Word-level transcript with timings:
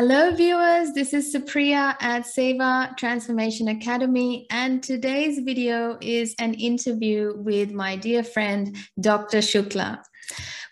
Hello, 0.00 0.34
viewers. 0.34 0.92
This 0.92 1.12
is 1.12 1.30
Supriya 1.30 1.94
at 2.00 2.22
Seva 2.22 2.96
Transformation 2.96 3.68
Academy, 3.68 4.46
and 4.50 4.82
today's 4.82 5.40
video 5.40 5.98
is 6.00 6.34
an 6.38 6.54
interview 6.54 7.34
with 7.36 7.72
my 7.72 7.96
dear 7.96 8.24
friend, 8.24 8.78
Dr. 8.98 9.40
Shukla. 9.40 10.02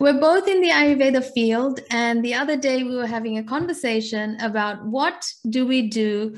We're 0.01 0.19
both 0.19 0.49
in 0.49 0.63
the 0.63 0.71
Ayurveda 0.71 1.23
field, 1.35 1.81
and 1.91 2.25
the 2.25 2.33
other 2.33 2.57
day 2.57 2.85
we 2.85 2.97
were 2.97 3.07
having 3.07 3.37
a 3.37 3.45
conversation 3.45 4.41
about 4.41 4.87
what 4.87 5.31
do 5.51 5.67
we 5.67 5.91
do 5.91 6.35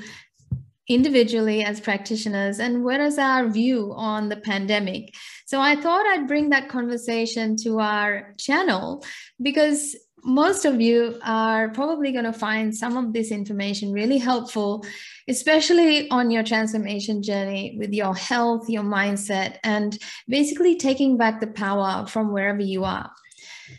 individually 0.89 1.63
as 1.63 1.79
practitioners 1.79 2.59
and 2.59 2.83
what 2.83 2.99
is 2.99 3.17
our 3.17 3.47
view 3.47 3.93
on 3.95 4.27
the 4.27 4.35
pandemic. 4.35 5.13
So 5.45 5.61
I 5.61 5.77
thought 5.77 6.05
I'd 6.07 6.27
bring 6.27 6.49
that 6.49 6.67
conversation 6.67 7.55
to 7.63 7.79
our 7.79 8.33
channel 8.37 9.05
because 9.41 9.95
most 10.23 10.65
of 10.65 10.79
you 10.79 11.19
are 11.23 11.69
probably 11.69 12.11
going 12.11 12.25
to 12.25 12.33
find 12.33 12.75
some 12.75 12.97
of 12.97 13.13
this 13.13 13.31
information 13.31 13.91
really 13.91 14.17
helpful, 14.17 14.85
especially 15.27 16.09
on 16.09 16.31
your 16.31 16.43
transformation 16.43 17.23
journey 17.23 17.75
with 17.77 17.93
your 17.93 18.15
health, 18.15 18.69
your 18.69 18.83
mindset, 18.83 19.57
and 19.63 19.97
basically 20.27 20.75
taking 20.75 21.17
back 21.17 21.39
the 21.39 21.47
power 21.47 22.05
from 22.07 22.31
wherever 22.31 22.61
you 22.61 22.83
are. 22.83 23.11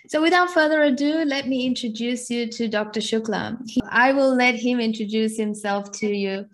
So, 0.09 0.23
without 0.23 0.51
further 0.51 0.83
ado, 0.83 1.25
let 1.25 1.49
me 1.49 1.66
introduce 1.66 2.30
you 2.30 2.47
to 2.49 2.69
Dr. 2.69 3.01
Shukla. 3.01 3.59
I 3.91 4.13
will 4.13 4.35
let 4.35 4.55
him 4.55 4.80
introduce 4.80 5.37
himself 5.37 5.93
to 5.93 6.09
you. 6.09 6.47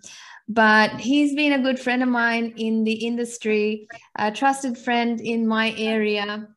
But 0.49 0.99
he's 0.99 1.35
been 1.35 1.53
a 1.53 1.61
good 1.61 1.79
friend 1.79 2.01
of 2.01 2.09
mine 2.09 2.55
in 2.57 2.83
the 2.83 2.93
industry, 2.93 3.87
a 4.17 4.31
trusted 4.31 4.79
friend 4.79 5.21
in 5.21 5.47
my 5.47 5.75
area, 5.77 6.47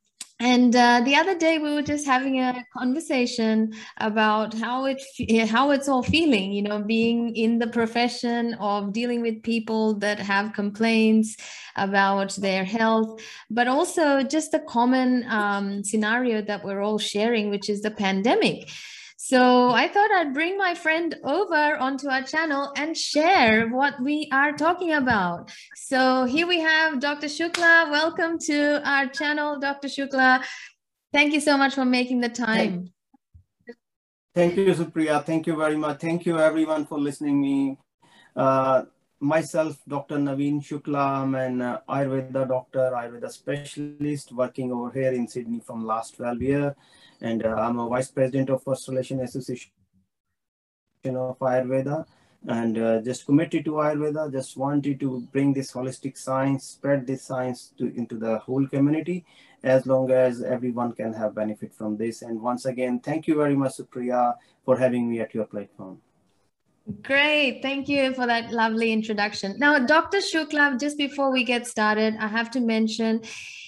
and 0.42 0.74
uh, 0.74 1.00
the 1.04 1.14
other 1.14 1.38
day 1.38 1.58
we 1.58 1.72
were 1.72 1.82
just 1.82 2.04
having 2.04 2.40
a 2.40 2.66
conversation 2.76 3.72
about 3.98 4.52
how 4.52 4.86
it 4.86 5.00
how 5.48 5.70
it's 5.70 5.88
all 5.88 6.02
feeling 6.02 6.50
you 6.50 6.62
know 6.62 6.80
being 6.80 7.34
in 7.36 7.60
the 7.60 7.66
profession 7.68 8.54
of 8.54 8.92
dealing 8.92 9.22
with 9.22 9.40
people 9.44 9.94
that 9.94 10.18
have 10.18 10.52
complaints 10.52 11.36
about 11.76 12.34
their 12.36 12.64
health 12.64 13.20
but 13.50 13.68
also 13.68 14.22
just 14.24 14.52
a 14.52 14.58
common 14.58 15.24
um, 15.28 15.84
scenario 15.84 16.42
that 16.42 16.64
we're 16.64 16.82
all 16.82 16.98
sharing 16.98 17.48
which 17.48 17.70
is 17.70 17.80
the 17.80 17.90
pandemic 17.90 18.68
so 19.24 19.70
I 19.70 19.86
thought 19.86 20.10
I'd 20.10 20.34
bring 20.34 20.58
my 20.58 20.74
friend 20.74 21.14
over 21.22 21.76
onto 21.76 22.08
our 22.08 22.24
channel 22.24 22.72
and 22.74 22.96
share 22.96 23.68
what 23.68 23.94
we 24.02 24.28
are 24.32 24.50
talking 24.50 24.94
about. 24.94 25.52
So 25.76 26.24
here 26.24 26.44
we 26.44 26.58
have 26.58 26.98
Dr. 26.98 27.28
Shukla. 27.28 27.88
Welcome 27.88 28.40
to 28.50 28.82
our 28.84 29.06
channel, 29.06 29.60
Dr. 29.60 29.86
Shukla. 29.86 30.42
Thank 31.12 31.34
you 31.34 31.40
so 31.40 31.56
much 31.56 31.76
for 31.76 31.84
making 31.84 32.20
the 32.20 32.30
time. 32.30 32.90
Thank 34.34 34.56
you, 34.56 34.74
Supriya. 34.74 35.24
Thank 35.24 35.46
you 35.46 35.54
very 35.54 35.76
much. 35.76 36.00
Thank 36.00 36.26
you, 36.26 36.40
everyone, 36.40 36.84
for 36.84 36.98
listening 36.98 37.40
me. 37.40 37.78
Uh, 38.34 38.86
myself, 39.20 39.78
Dr. 39.86 40.16
Naveen 40.16 40.60
Shukla, 40.60 41.22
I'm 41.22 41.36
an 41.36 41.62
uh, 41.62 41.78
Ayurveda 41.88 42.48
doctor, 42.48 42.90
Ayurveda 42.92 43.30
specialist 43.30 44.32
working 44.32 44.72
over 44.72 44.90
here 44.90 45.12
in 45.12 45.28
Sydney 45.28 45.60
from 45.60 45.86
last 45.86 46.16
12 46.16 46.42
years 46.42 46.74
and 47.22 47.46
uh, 47.46 47.54
I'm 47.54 47.78
a 47.78 47.88
vice 47.88 48.10
president 48.10 48.50
of 48.50 48.62
First 48.62 48.88
Relation 48.88 49.20
Association 49.20 49.70
of 51.04 51.38
Ayurveda 51.38 52.04
and 52.48 52.76
uh, 52.76 53.00
just 53.00 53.24
committed 53.26 53.64
to 53.64 53.72
Ayurveda, 53.72 54.32
just 54.32 54.56
wanted 54.56 54.98
to 55.00 55.20
bring 55.32 55.52
this 55.52 55.72
holistic 55.72 56.18
science, 56.18 56.64
spread 56.64 57.06
this 57.06 57.22
science 57.22 57.72
to 57.78 57.94
into 57.96 58.16
the 58.16 58.38
whole 58.38 58.66
community 58.66 59.24
as 59.62 59.86
long 59.86 60.10
as 60.10 60.42
everyone 60.42 60.92
can 60.92 61.12
have 61.12 61.36
benefit 61.36 61.72
from 61.72 61.96
this. 61.96 62.22
And 62.22 62.42
once 62.42 62.66
again, 62.66 62.98
thank 62.98 63.28
you 63.28 63.36
very 63.36 63.54
much, 63.54 63.76
Supriya, 63.78 64.34
for 64.64 64.76
having 64.76 65.08
me 65.08 65.20
at 65.20 65.32
your 65.34 65.44
platform. 65.44 66.00
Great. 67.02 67.62
Thank 67.62 67.88
you 67.88 68.12
for 68.12 68.26
that 68.26 68.50
lovely 68.50 68.90
introduction. 68.92 69.54
Now, 69.58 69.78
Dr. 69.78 70.18
Shukla, 70.18 70.80
just 70.80 70.98
before 70.98 71.30
we 71.30 71.44
get 71.44 71.68
started, 71.68 72.16
I 72.18 72.26
have 72.26 72.50
to 72.52 72.60
mention 72.60 73.22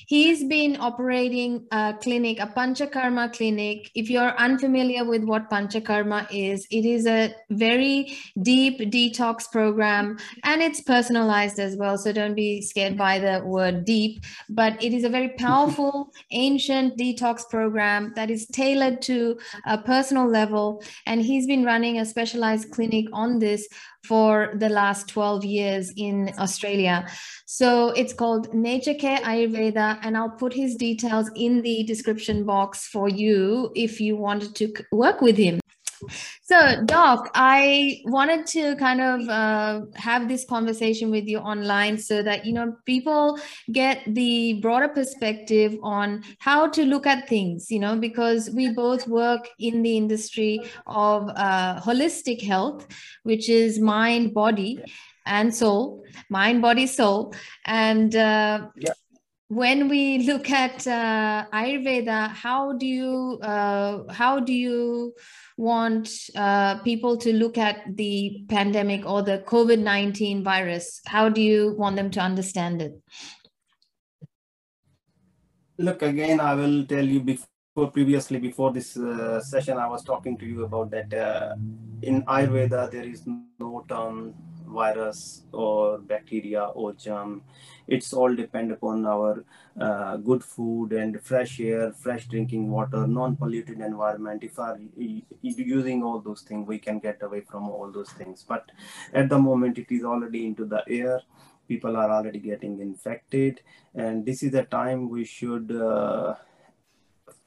He's 0.06 0.44
been 0.44 0.76
operating 0.80 1.66
a 1.70 1.94
clinic, 2.00 2.38
a 2.40 2.46
Panchakarma 2.46 3.32
clinic. 3.32 3.90
If 3.94 4.10
you're 4.10 4.36
unfamiliar 4.38 5.04
with 5.04 5.24
what 5.24 5.50
Panchakarma 5.50 6.26
is, 6.30 6.66
it 6.70 6.84
is 6.84 7.06
a 7.06 7.34
very 7.50 8.16
deep 8.42 8.78
detox 8.92 9.50
program 9.50 10.18
and 10.42 10.62
it's 10.62 10.80
personalized 10.80 11.58
as 11.58 11.76
well. 11.76 11.96
So 11.98 12.12
don't 12.12 12.34
be 12.34 12.62
scared 12.62 12.96
by 12.98 13.18
the 13.18 13.42
word 13.44 13.84
deep, 13.84 14.24
but 14.48 14.82
it 14.82 14.92
is 14.92 15.04
a 15.04 15.08
very 15.08 15.28
powerful, 15.38 16.12
ancient 16.30 16.98
detox 16.98 17.48
program 17.48 18.12
that 18.16 18.30
is 18.30 18.46
tailored 18.46 19.02
to 19.02 19.38
a 19.66 19.78
personal 19.78 20.28
level. 20.28 20.82
And 21.06 21.22
he's 21.22 21.46
been 21.46 21.64
running 21.64 21.98
a 21.98 22.04
specialized 22.04 22.70
clinic 22.70 23.06
on 23.12 23.38
this 23.38 23.68
for 24.04 24.52
the 24.54 24.68
last 24.68 25.08
12 25.08 25.44
years 25.44 25.92
in 25.96 26.30
Australia. 26.38 27.06
So 27.46 27.90
it's 27.90 28.12
called 28.12 28.52
Nature 28.54 28.94
Care 28.94 29.18
Ayurveda, 29.18 29.98
and 30.02 30.16
I'll 30.16 30.30
put 30.30 30.52
his 30.52 30.76
details 30.76 31.30
in 31.36 31.62
the 31.62 31.84
description 31.84 32.44
box 32.44 32.86
for 32.86 33.08
you 33.08 33.70
if 33.74 34.00
you 34.00 34.16
wanted 34.16 34.54
to 34.56 34.72
work 34.92 35.20
with 35.20 35.36
him. 35.36 35.60
So, 36.42 36.84
Doc, 36.84 37.30
I 37.34 38.00
wanted 38.04 38.46
to 38.48 38.76
kind 38.76 39.00
of 39.00 39.28
uh, 39.28 39.80
have 39.94 40.28
this 40.28 40.44
conversation 40.44 41.10
with 41.10 41.26
you 41.26 41.38
online 41.38 41.98
so 41.98 42.22
that 42.22 42.44
you 42.44 42.52
know 42.52 42.76
people 42.84 43.38
get 43.72 44.02
the 44.06 44.54
broader 44.60 44.88
perspective 44.88 45.76
on 45.82 46.22
how 46.38 46.68
to 46.68 46.84
look 46.84 47.06
at 47.06 47.28
things. 47.28 47.70
You 47.70 47.80
know, 47.80 47.96
because 47.96 48.50
we 48.50 48.72
both 48.72 49.06
work 49.08 49.48
in 49.58 49.82
the 49.82 49.96
industry 49.96 50.60
of 50.86 51.28
uh, 51.36 51.80
holistic 51.80 52.42
health, 52.42 52.86
which 53.22 53.48
is 53.48 53.78
mind, 53.78 54.34
body, 54.34 54.82
and 55.26 55.54
soul, 55.54 56.04
mind, 56.28 56.62
body, 56.62 56.86
soul, 56.86 57.34
and 57.64 58.14
uh, 58.14 58.68
yeah 58.76 58.92
when 59.54 59.88
we 59.88 60.18
look 60.26 60.50
at 60.50 60.84
uh, 60.86 61.46
ayurveda 61.52 62.28
how 62.44 62.72
do 62.72 62.86
you 62.86 63.38
uh, 63.42 64.12
how 64.12 64.40
do 64.40 64.52
you 64.52 65.14
want 65.56 66.10
uh, 66.34 66.78
people 66.88 67.16
to 67.16 67.32
look 67.32 67.56
at 67.56 67.76
the 67.96 68.44
pandemic 68.48 69.06
or 69.06 69.22
the 69.22 69.38
covid-19 69.46 70.42
virus? 70.42 71.00
How 71.06 71.28
do 71.28 71.40
you 71.40 71.74
want 71.78 71.94
them 71.94 72.10
to 72.10 72.20
understand 72.20 72.82
it? 72.82 72.94
Look 75.78 76.02
again 76.02 76.40
i 76.40 76.54
will 76.54 76.84
tell 76.86 77.04
you 77.04 77.20
before 77.20 77.90
previously 77.92 78.38
before 78.38 78.72
this 78.72 78.96
uh, 78.96 79.40
session 79.40 79.78
i 79.78 79.88
was 79.94 80.04
talking 80.04 80.36
to 80.38 80.46
you 80.46 80.64
about 80.64 80.90
that 80.90 81.14
uh, 81.14 81.54
in 82.02 82.22
ayurveda 82.36 82.90
there 82.90 83.08
is 83.14 83.22
no 83.26 83.84
term 83.88 84.34
virus 84.66 85.42
or 85.52 85.98
bacteria 85.98 86.64
or 86.64 86.92
germ. 86.92 87.42
It's 87.86 88.12
all 88.12 88.34
depend 88.34 88.72
upon 88.72 89.06
our 89.06 89.44
uh, 89.78 90.16
good 90.16 90.42
food 90.42 90.92
and 90.92 91.20
fresh 91.20 91.60
air 91.60 91.92
fresh 91.92 92.26
drinking 92.26 92.70
water 92.70 93.06
non-polluted 93.06 93.80
environment. 93.80 94.42
If 94.42 94.58
are 94.58 94.78
using 95.42 96.02
all 96.02 96.20
those 96.20 96.42
things 96.42 96.66
we 96.66 96.78
can 96.78 96.98
get 96.98 97.22
away 97.22 97.40
from 97.40 97.68
all 97.68 97.90
those 97.92 98.10
things. 98.10 98.44
But 98.48 98.70
at 99.12 99.28
the 99.28 99.38
moment 99.38 99.78
it 99.78 99.90
is 99.90 100.04
already 100.04 100.46
into 100.46 100.64
the 100.64 100.82
air. 100.88 101.20
People 101.68 101.96
are 101.96 102.10
already 102.10 102.38
getting 102.38 102.80
infected. 102.80 103.60
And 103.94 104.24
this 104.24 104.42
is 104.42 104.52
the 104.52 104.64
time 104.64 105.08
we 105.08 105.24
should 105.24 105.72
uh, 105.72 106.34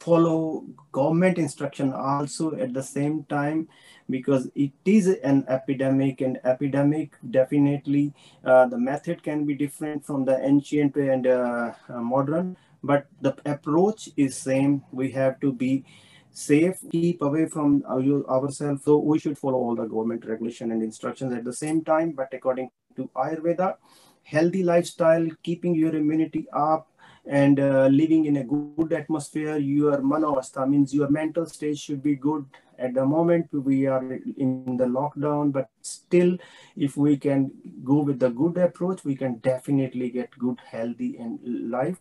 follow 0.07 0.63
government 0.97 1.37
instruction 1.45 1.93
also 1.93 2.51
at 2.65 2.73
the 2.73 2.83
same 2.83 3.23
time 3.35 3.67
because 4.09 4.49
it 4.55 4.91
is 4.97 5.07
an 5.31 5.43
epidemic 5.55 6.21
and 6.21 6.39
epidemic 6.45 7.17
definitely 7.31 8.05
uh, 8.45 8.65
the 8.73 8.77
method 8.77 9.21
can 9.21 9.45
be 9.49 9.55
different 9.63 10.05
from 10.05 10.23
the 10.29 10.37
ancient 10.51 10.95
and 10.95 11.27
uh, 11.27 11.71
uh, 11.89 11.99
modern 12.13 12.55
but 12.83 13.07
the 13.21 13.35
approach 13.45 14.09
is 14.17 14.37
same. 14.37 14.83
We 14.91 15.11
have 15.11 15.39
to 15.41 15.51
be 15.51 15.83
safe 16.31 16.77
keep 16.91 17.21
away 17.21 17.47
from 17.47 17.83
our, 17.87 18.01
ourselves. 18.29 18.83
So 18.85 18.97
we 18.97 19.19
should 19.19 19.37
follow 19.37 19.57
all 19.57 19.75
the 19.75 19.85
government 19.85 20.25
regulation 20.25 20.71
and 20.71 20.83
instructions 20.83 21.33
at 21.33 21.43
the 21.43 21.53
same 21.53 21.83
time 21.83 22.11
but 22.11 22.33
according 22.33 22.69
to 22.95 23.09
ayurveda 23.15 23.75
healthy 24.23 24.61
lifestyle 24.61 25.27
keeping 25.43 25.73
your 25.73 25.95
immunity 25.95 26.45
up 26.53 26.87
and 27.27 27.59
uh, 27.59 27.87
living 27.87 28.25
in 28.25 28.37
a 28.37 28.43
good 28.43 28.93
atmosphere 28.93 29.57
your 29.57 29.97
manovastha 29.97 30.67
means 30.67 30.93
your 30.93 31.09
mental 31.09 31.45
state 31.45 31.77
should 31.77 32.01
be 32.01 32.15
good. 32.15 32.45
At 32.79 32.93
the 32.93 33.05
moment 33.05 33.47
we 33.51 33.87
are 33.87 34.03
in 34.37 34.77
the 34.77 34.85
lockdown 34.85 35.51
but 35.51 35.69
still 35.81 36.37
if 36.75 36.95
we 36.95 37.17
can 37.17 37.51
go 37.83 38.01
with 38.01 38.19
the 38.19 38.29
good 38.29 38.57
approach 38.57 39.03
we 39.03 39.15
can 39.15 39.39
definitely 39.39 40.09
get 40.09 40.29
good 40.37 40.59
healthy 40.65 41.17
and 41.17 41.39
life. 41.69 41.99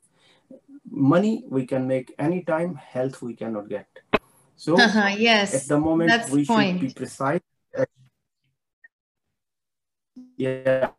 Money 0.88 1.44
we 1.48 1.66
can 1.66 1.88
make 1.88 2.14
anytime 2.18 2.76
health 2.76 3.20
we 3.22 3.34
cannot 3.34 3.68
get. 3.68 3.88
So 4.54 4.78
uh-huh, 4.80 5.16
yes. 5.18 5.54
at 5.54 5.68
the 5.68 5.80
moment 5.80 6.10
That's 6.10 6.30
we 6.30 6.44
point. 6.44 6.80
should 6.80 6.88
be 6.88 6.94
precise. 6.94 7.40
Yeah 10.36 10.90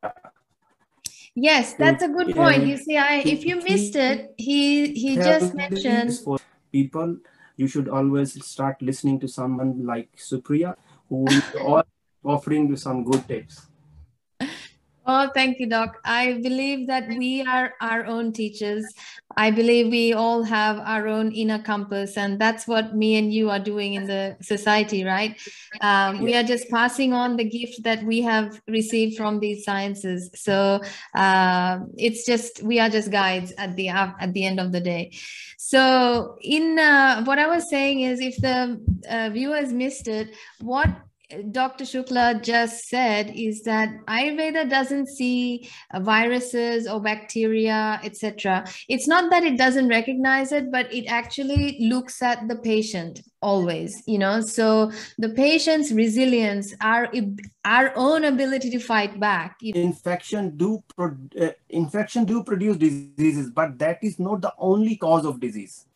Yes, 1.37 1.75
that's 1.77 2.01
a 2.01 2.07
good 2.09 2.33
point. 2.33 2.65
You 2.65 2.77
see, 2.77 2.97
I 2.97 3.21
if 3.21 3.45
you 3.45 3.61
missed 3.61 3.95
it, 3.95 4.33
he 4.37 4.89
he 4.93 5.13
just 5.15 5.53
mentioned 5.53 6.17
for 6.25 6.39
people 6.71 7.17
you 7.57 7.67
should 7.67 7.87
always 7.87 8.33
start 8.43 8.81
listening 8.81 9.19
to 9.19 9.27
someone 9.27 9.85
like 9.85 10.09
Supriya 10.17 10.73
who 11.09 11.29
is 11.29 11.45
offering 12.25 12.67
you 12.69 12.75
some 12.75 13.03
good 13.03 13.27
tips. 13.27 13.69
Oh, 15.09 15.29
thank 15.33 15.57
you, 15.59 15.67
Doc. 15.67 16.01
I 16.03 16.33
believe 16.43 16.87
that 16.87 17.07
we 17.15 17.41
are 17.41 17.73
our 17.79 18.05
own 18.05 18.33
teachers. 18.33 18.93
I 19.37 19.51
believe 19.51 19.87
we 19.87 20.11
all 20.11 20.43
have 20.43 20.79
our 20.79 21.07
own 21.07 21.31
inner 21.31 21.59
compass, 21.59 22.17
and 22.17 22.37
that's 22.37 22.67
what 22.67 22.93
me 22.93 23.15
and 23.15 23.31
you 23.31 23.49
are 23.49 23.59
doing 23.59 23.93
in 23.93 24.05
the 24.05 24.35
society, 24.41 25.05
right? 25.05 25.39
Um, 25.79 26.21
we 26.21 26.35
are 26.35 26.43
just 26.43 26.69
passing 26.69 27.13
on 27.13 27.37
the 27.37 27.45
gift 27.45 27.83
that 27.83 28.03
we 28.03 28.21
have 28.23 28.59
received 28.67 29.15
from 29.15 29.39
these 29.39 29.63
sciences. 29.63 30.29
So 30.35 30.81
uh, 31.15 31.79
it's 31.95 32.25
just 32.25 32.61
we 32.61 32.79
are 32.81 32.89
just 32.89 33.09
guides 33.09 33.53
at 33.57 33.77
the 33.77 33.87
at 33.87 34.33
the 34.33 34.43
end 34.43 34.59
of 34.59 34.73
the 34.73 34.81
day. 34.81 35.11
So 35.57 36.37
in 36.41 36.77
uh, 36.79 37.23
what 37.23 37.39
I 37.39 37.47
was 37.47 37.69
saying 37.69 38.01
is, 38.01 38.19
if 38.19 38.35
the 38.41 38.81
uh, 39.09 39.29
viewers 39.29 39.71
missed 39.71 40.09
it, 40.09 40.35
what 40.59 40.89
Dr. 41.51 41.83
Shukla 41.83 42.41
just 42.41 42.87
said 42.87 43.33
is 43.35 43.63
that 43.63 43.89
Ayurveda 44.07 44.69
doesn't 44.69 45.07
see 45.07 45.69
uh, 45.93 45.99
viruses 45.99 46.87
or 46.87 47.01
bacteria, 47.01 47.99
etc. 48.01 48.65
It's 48.87 49.09
not 49.09 49.29
that 49.31 49.43
it 49.43 49.57
doesn't 49.57 49.89
recognize 49.89 50.53
it, 50.53 50.71
but 50.71 50.91
it 50.93 51.05
actually 51.07 51.77
looks 51.81 52.21
at 52.21 52.47
the 52.47 52.55
patient 52.55 53.21
always. 53.41 54.01
You 54.07 54.19
know, 54.19 54.39
so 54.39 54.89
the 55.17 55.29
patient's 55.29 55.91
resilience, 55.91 56.73
our 56.79 57.11
our 57.65 57.91
own 57.97 58.23
ability 58.23 58.69
to 58.69 58.79
fight 58.79 59.19
back. 59.19 59.57
Infection 59.61 60.55
do 60.55 60.81
pro- 60.95 61.17
uh, 61.41 61.49
infection 61.69 62.23
do 62.23 62.41
produce 62.41 62.77
diseases, 62.77 63.51
but 63.51 63.77
that 63.79 63.99
is 64.01 64.17
not 64.17 64.41
the 64.41 64.53
only 64.57 64.95
cause 64.95 65.25
of 65.25 65.41
disease 65.41 65.87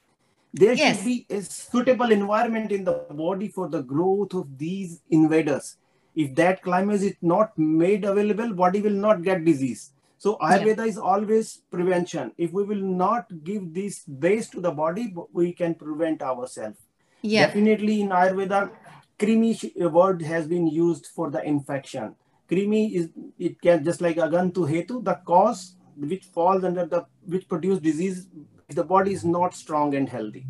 there 0.54 0.74
yes. 0.74 0.98
should 0.98 1.06
be 1.06 1.26
a 1.30 1.42
suitable 1.42 2.12
environment 2.12 2.72
in 2.72 2.84
the 2.84 2.94
body 3.12 3.48
for 3.48 3.70
the 3.70 3.82
growth 3.82 4.34
of 4.34 4.58
these 4.58 5.02
invaders 5.10 5.78
if 6.16 6.36
that 6.36 6.62
climate 6.62 7.02
is 7.02 7.16
not 7.22 7.58
made 7.58 8.04
available 8.04 8.54
body 8.54 8.82
will 8.82 9.00
not 9.08 9.24
get 9.24 9.46
disease 9.46 9.92
so 10.18 10.38
ayurveda 10.42 10.86
yeah. 10.86 10.92
is 10.94 10.98
always 10.98 11.62
prevention 11.72 12.32
if 12.38 12.52
we 12.52 12.64
will 12.64 12.86
not 13.04 13.26
give 13.44 13.74
this 13.74 14.00
base 14.26 14.50
to 14.50 14.60
the 14.60 14.72
body 14.72 15.14
we 15.32 15.54
can 15.54 15.74
prevent 15.74 16.22
ourselves 16.22 16.78
yeah. 17.22 17.46
definitely 17.46 18.02
in 18.02 18.10
ayurveda 18.10 18.70
krimi 19.18 19.54
uh, 19.82 19.90
word 19.90 20.22
has 20.22 20.48
been 20.48 20.68
used 20.68 21.08
for 21.16 21.30
the 21.32 21.44
infection 21.44 22.14
krimi 22.50 22.84
is 22.94 23.10
it 23.40 23.62
can 23.62 23.84
just 23.86 24.02
like 24.02 24.18
agantu 24.18 24.68
hetu 24.74 25.04
the 25.10 25.18
cause 25.32 25.78
which 26.12 26.26
falls 26.38 26.64
under 26.64 26.86
the 26.86 27.06
which 27.34 27.48
produce 27.48 27.80
disease 27.80 28.28
the 28.76 28.84
body 28.84 29.14
is 29.14 29.24
not 29.24 29.54
strong 29.54 29.96
and 29.96 30.08
healthy. 30.08 30.46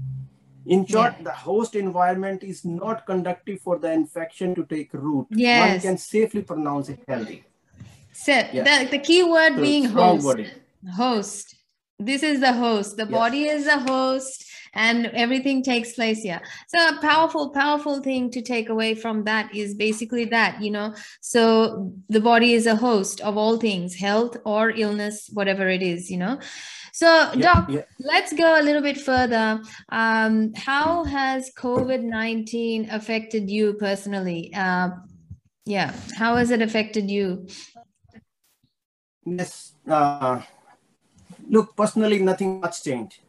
In 0.66 0.86
short, 0.86 1.16
yeah. 1.18 1.24
the 1.24 1.32
host 1.32 1.76
environment 1.76 2.44
is 2.44 2.64
not 2.64 3.06
conductive 3.06 3.62
for 3.62 3.80
the 3.80 3.92
infection 3.92 4.54
to 4.56 4.64
take 4.66 4.94
root. 4.94 5.28
Yes. 5.32 5.72
One 5.72 5.82
can 5.82 5.98
safely 5.98 6.44
pronounce 6.44 6.90
it 6.90 7.00
healthy. 7.08 7.44
So 8.14 8.44
the, 8.54 8.88
the 8.92 9.00
key 9.00 9.24
word 9.24 9.56
so 9.56 9.62
being 9.62 9.86
host. 9.86 10.24
Body. 10.24 10.52
Host. 10.96 11.56
This 11.98 12.24
is 12.24 12.40
the 12.40 12.54
host. 12.54 12.98
The 12.98 13.04
yes. 13.04 13.12
body 13.12 13.44
is 13.46 13.68
a 13.68 13.80
host 13.80 14.46
and 14.74 15.08
everything 15.08 15.64
takes 15.64 15.94
place 15.94 16.22
here. 16.22 16.42
So 16.68 16.78
a 16.78 17.02
powerful, 17.02 17.50
powerful 17.50 18.02
thing 18.02 18.32
to 18.32 18.42
take 18.42 18.70
away 18.70 18.96
from 18.96 19.24
that 19.26 19.54
is 19.54 19.76
basically 19.76 20.26
that, 20.26 20.62
you 20.62 20.72
know, 20.72 20.96
so 21.20 21.94
the 22.10 22.22
body 22.22 22.54
is 22.54 22.68
a 22.68 22.76
host 22.76 23.22
of 23.22 23.38
all 23.38 23.58
things, 23.58 23.96
health 23.96 24.38
or 24.46 24.70
illness, 24.72 25.30
whatever 25.34 25.68
it 25.70 25.82
is, 25.82 26.10
you 26.10 26.18
know. 26.18 26.40
So, 26.94 27.32
yeah, 27.34 27.42
Doc, 27.42 27.70
yeah. 27.70 27.82
let's 28.00 28.34
go 28.34 28.60
a 28.60 28.64
little 28.64 28.82
bit 28.82 28.98
further. 28.98 29.62
Um, 29.90 30.54
how 30.56 31.04
has 31.06 31.52
COVID 31.58 32.04
19 32.04 32.90
affected 32.90 33.50
you 33.50 33.74
personally? 33.74 34.52
Uh, 34.54 34.90
yeah, 35.66 35.94
how 36.18 36.36
has 36.36 36.52
it 36.52 36.62
affected 36.62 37.10
you? 37.10 37.48
Yes. 39.26 39.74
Uh, 39.88 40.42
look, 41.48 41.76
personally, 41.78 42.20
nothing 42.20 42.60
much 42.60 42.84
changed. 42.84 43.20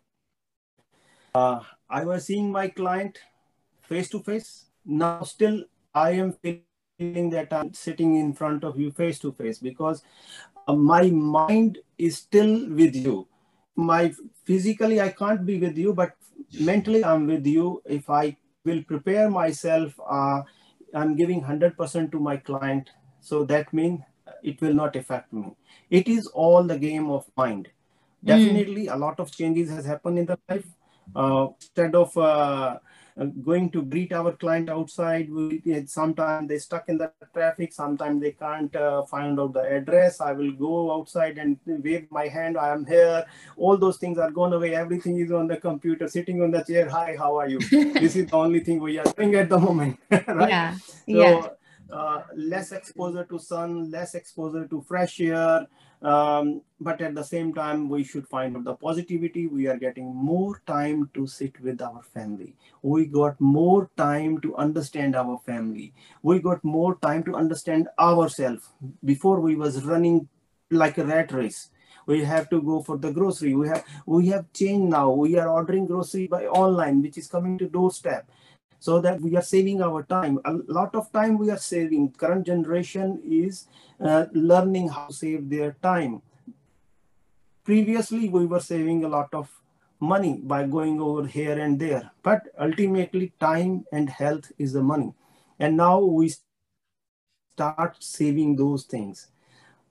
Uh, 1.34 1.60
I 1.88 2.04
was 2.04 2.26
seeing 2.26 2.50
my 2.50 2.68
client 2.68 3.18
face 3.82 4.08
to 4.10 4.20
face. 4.20 4.66
Now, 4.84 5.22
still, 5.22 5.64
I 5.94 6.12
am 6.12 6.32
feeling 6.42 7.30
that 7.30 7.52
I'm 7.52 7.72
sitting 7.74 8.16
in 8.16 8.32
front 8.32 8.64
of 8.64 8.78
you 8.78 8.90
face 8.90 9.18
to 9.20 9.32
face 9.32 9.58
because 9.58 10.02
uh, 10.66 10.74
my 10.74 11.10
mind 11.10 11.78
is 11.98 12.16
still 12.18 12.68
with 12.70 12.96
you 12.96 13.28
my 13.76 14.12
physically 14.44 15.00
I 15.00 15.08
can't 15.10 15.44
be 15.46 15.58
with 15.58 15.76
you, 15.76 15.92
but 15.94 16.12
mentally 16.60 17.04
I'm 17.04 17.26
with 17.26 17.46
you. 17.46 17.82
If 17.84 18.10
I 18.10 18.36
will 18.64 18.82
prepare 18.82 19.30
myself, 19.30 19.98
uh, 20.08 20.42
I'm 20.94 21.16
giving 21.16 21.42
100% 21.42 22.12
to 22.12 22.20
my 22.20 22.36
client. 22.36 22.90
So 23.20 23.44
that 23.44 23.72
means 23.72 24.00
it 24.42 24.60
will 24.60 24.74
not 24.74 24.96
affect 24.96 25.32
me. 25.32 25.56
It 25.90 26.08
is 26.08 26.26
all 26.28 26.62
the 26.64 26.78
game 26.78 27.10
of 27.10 27.24
mind. 27.36 27.68
Hmm. 28.20 28.26
Definitely 28.26 28.86
mm. 28.86 28.94
a 28.94 28.96
lot 28.96 29.20
of 29.20 29.32
changes 29.32 29.70
has 29.70 29.84
happened 29.84 30.18
in 30.18 30.26
the 30.26 30.38
life. 30.48 30.66
Uh, 31.14 31.48
instead 31.60 31.94
of 31.94 32.16
uh, 32.16 32.20
uh, 32.20 32.78
going 33.44 33.70
to 33.70 33.82
greet 33.82 34.12
our 34.12 34.32
client 34.32 34.68
outside. 34.68 35.30
We, 35.30 35.62
sometimes 35.86 36.48
they're 36.48 36.58
stuck 36.58 36.88
in 36.88 36.98
the 36.98 37.12
traffic. 37.34 37.72
Sometimes 37.72 38.22
they 38.22 38.32
can't 38.32 38.74
uh, 38.74 39.04
find 39.04 39.38
out 39.38 39.52
the 39.52 39.62
address. 39.62 40.20
I 40.20 40.32
will 40.32 40.52
go 40.52 40.92
outside 40.94 41.38
and 41.38 41.58
wave 41.66 42.06
my 42.10 42.28
hand. 42.28 42.56
I 42.56 42.70
am 42.70 42.86
here. 42.86 43.24
All 43.56 43.76
those 43.76 43.98
things 43.98 44.18
are 44.18 44.30
gone 44.30 44.52
away. 44.52 44.74
Everything 44.74 45.18
is 45.18 45.30
on 45.32 45.46
the 45.46 45.56
computer, 45.56 46.08
sitting 46.08 46.42
on 46.42 46.50
the 46.50 46.62
chair. 46.62 46.88
Hi, 46.88 47.16
how 47.18 47.36
are 47.36 47.48
you? 47.48 47.58
this 47.70 48.16
is 48.16 48.26
the 48.26 48.36
only 48.36 48.60
thing 48.60 48.80
we 48.80 48.98
are 48.98 49.12
doing 49.16 49.34
at 49.34 49.48
the 49.48 49.58
moment, 49.58 49.98
right? 50.10 50.48
Yeah. 50.48 50.74
So, 50.74 51.02
yeah. 51.06 51.46
Uh, 51.90 52.22
less 52.34 52.72
exposure 52.72 53.24
to 53.24 53.38
sun, 53.38 53.90
less 53.90 54.14
exposure 54.14 54.66
to 54.66 54.80
fresh 54.80 55.20
air, 55.20 55.66
um, 56.02 56.62
but 56.80 57.00
at 57.00 57.14
the 57.14 57.22
same 57.22 57.54
time, 57.54 57.88
we 57.88 58.02
should 58.02 58.26
find 58.26 58.56
out 58.56 58.64
the 58.64 58.74
positivity. 58.74 59.46
We 59.46 59.68
are 59.68 59.76
getting 59.76 60.14
more 60.14 60.60
time 60.66 61.10
to 61.14 61.26
sit 61.26 61.60
with 61.60 61.80
our 61.80 62.02
family. 62.02 62.56
We 62.82 63.06
got 63.06 63.40
more 63.40 63.90
time 63.96 64.40
to 64.40 64.56
understand 64.56 65.14
our 65.14 65.38
family. 65.46 65.94
We 66.22 66.40
got 66.40 66.64
more 66.64 66.96
time 66.96 67.22
to 67.24 67.36
understand 67.36 67.88
ourselves. 68.00 68.68
Before 69.04 69.40
we 69.40 69.54
was 69.54 69.84
running 69.84 70.28
like 70.70 70.98
a 70.98 71.04
rat 71.04 71.32
race. 71.32 71.70
We 72.06 72.24
have 72.24 72.50
to 72.50 72.60
go 72.60 72.82
for 72.82 72.98
the 72.98 73.12
grocery. 73.12 73.54
We 73.54 73.68
have 73.68 73.84
we 74.06 74.26
have 74.28 74.52
changed 74.52 74.90
now. 74.90 75.12
We 75.12 75.38
are 75.38 75.48
ordering 75.48 75.86
grocery 75.86 76.26
by 76.26 76.46
online, 76.46 77.00
which 77.00 77.16
is 77.16 77.28
coming 77.28 77.58
to 77.58 77.68
doorstep 77.68 78.28
so 78.82 79.00
that 79.00 79.20
we 79.20 79.36
are 79.36 79.42
saving 79.42 79.80
our 79.80 80.02
time. 80.02 80.40
A 80.44 80.54
lot 80.66 80.96
of 80.96 81.12
time 81.12 81.38
we 81.38 81.50
are 81.50 81.62
saving. 81.64 82.10
Current 82.18 82.44
generation 82.44 83.20
is 83.24 83.68
uh, 84.00 84.26
learning 84.32 84.88
how 84.88 85.06
to 85.06 85.12
save 85.12 85.48
their 85.48 85.76
time. 85.84 86.20
Previously, 87.62 88.28
we 88.28 88.44
were 88.44 88.58
saving 88.58 89.04
a 89.04 89.08
lot 89.08 89.32
of 89.32 89.48
money 90.00 90.40
by 90.42 90.66
going 90.66 91.00
over 91.00 91.28
here 91.28 91.56
and 91.60 91.78
there, 91.78 92.10
but 92.24 92.48
ultimately 92.58 93.32
time 93.38 93.84
and 93.92 94.10
health 94.10 94.50
is 94.58 94.72
the 94.72 94.82
money. 94.82 95.14
And 95.60 95.76
now 95.76 96.00
we 96.00 96.34
start 97.54 97.96
saving 98.02 98.56
those 98.56 98.82
things. 98.82 99.28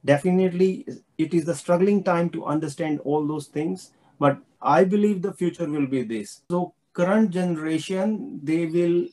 Definitely, 0.03 0.85
it 1.17 1.33
is 1.33 1.45
the 1.45 1.55
struggling 1.55 2.03
time 2.03 2.29
to 2.31 2.43
understand 2.43 2.99
all 3.05 3.25
those 3.25 3.47
things, 3.47 3.91
but 4.19 4.37
I 4.61 4.83
believe 4.83 5.21
the 5.21 5.31
future 5.31 5.69
will 5.69 5.87
be 5.87 6.03
this. 6.03 6.41
So 6.49 6.73
current 6.93 7.31
generation, 7.31 8.39
they 8.43 8.65
will 8.65 9.07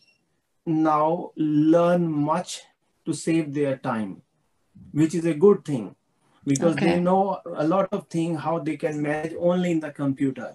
now 0.67 1.33
learn 1.37 2.11
much 2.11 2.63
to 3.07 3.13
save 3.13 3.55
their 3.55 3.77
time, 3.79 4.23
which 4.93 5.15
is 5.15 5.25
a 5.25 5.35
good 5.35 5.65
thing 5.65 5.95
because 6.45 6.75
okay. 6.77 6.95
they 6.95 7.01
know 7.01 7.41
a 7.57 7.67
lot 7.67 7.89
of 7.93 8.07
things 8.09 8.41
how 8.41 8.59
they 8.59 8.77
can 8.77 9.01
manage 9.03 9.35
only 9.39 9.71
in 9.71 9.81
the 9.81 9.91
computer. 9.91 10.55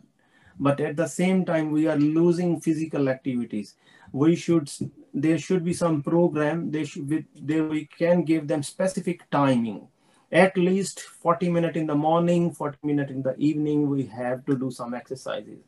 But 0.60 0.80
at 0.80 0.96
the 0.96 1.08
same 1.08 1.46
time, 1.46 1.72
we 1.72 1.88
are 1.88 1.98
losing 1.98 2.60
physical 2.60 3.10
activities. 3.10 3.76
We 4.12 4.36
should 4.36 4.70
there 5.14 5.38
should 5.38 5.64
be 5.64 5.74
some 5.74 6.02
program. 6.02 6.72
They 6.72 6.86
should 6.86 7.08
be, 7.08 7.26
they, 7.40 7.62
we 7.62 7.86
can 7.86 8.24
give 8.24 8.48
them 8.48 8.64
specific 8.64 9.30
timing 9.32 9.88
at 10.34 10.58
least 10.58 11.00
40 11.00 11.50
minutes 11.50 11.78
in 11.78 11.86
the 11.86 11.96
morning 11.96 12.52
40 12.52 12.78
minutes 12.84 13.12
in 13.12 13.22
the 13.22 13.36
evening 13.38 13.88
we 13.88 14.04
have 14.08 14.44
to 14.46 14.58
do 14.58 14.72
some 14.72 14.96
exercises 14.96 15.60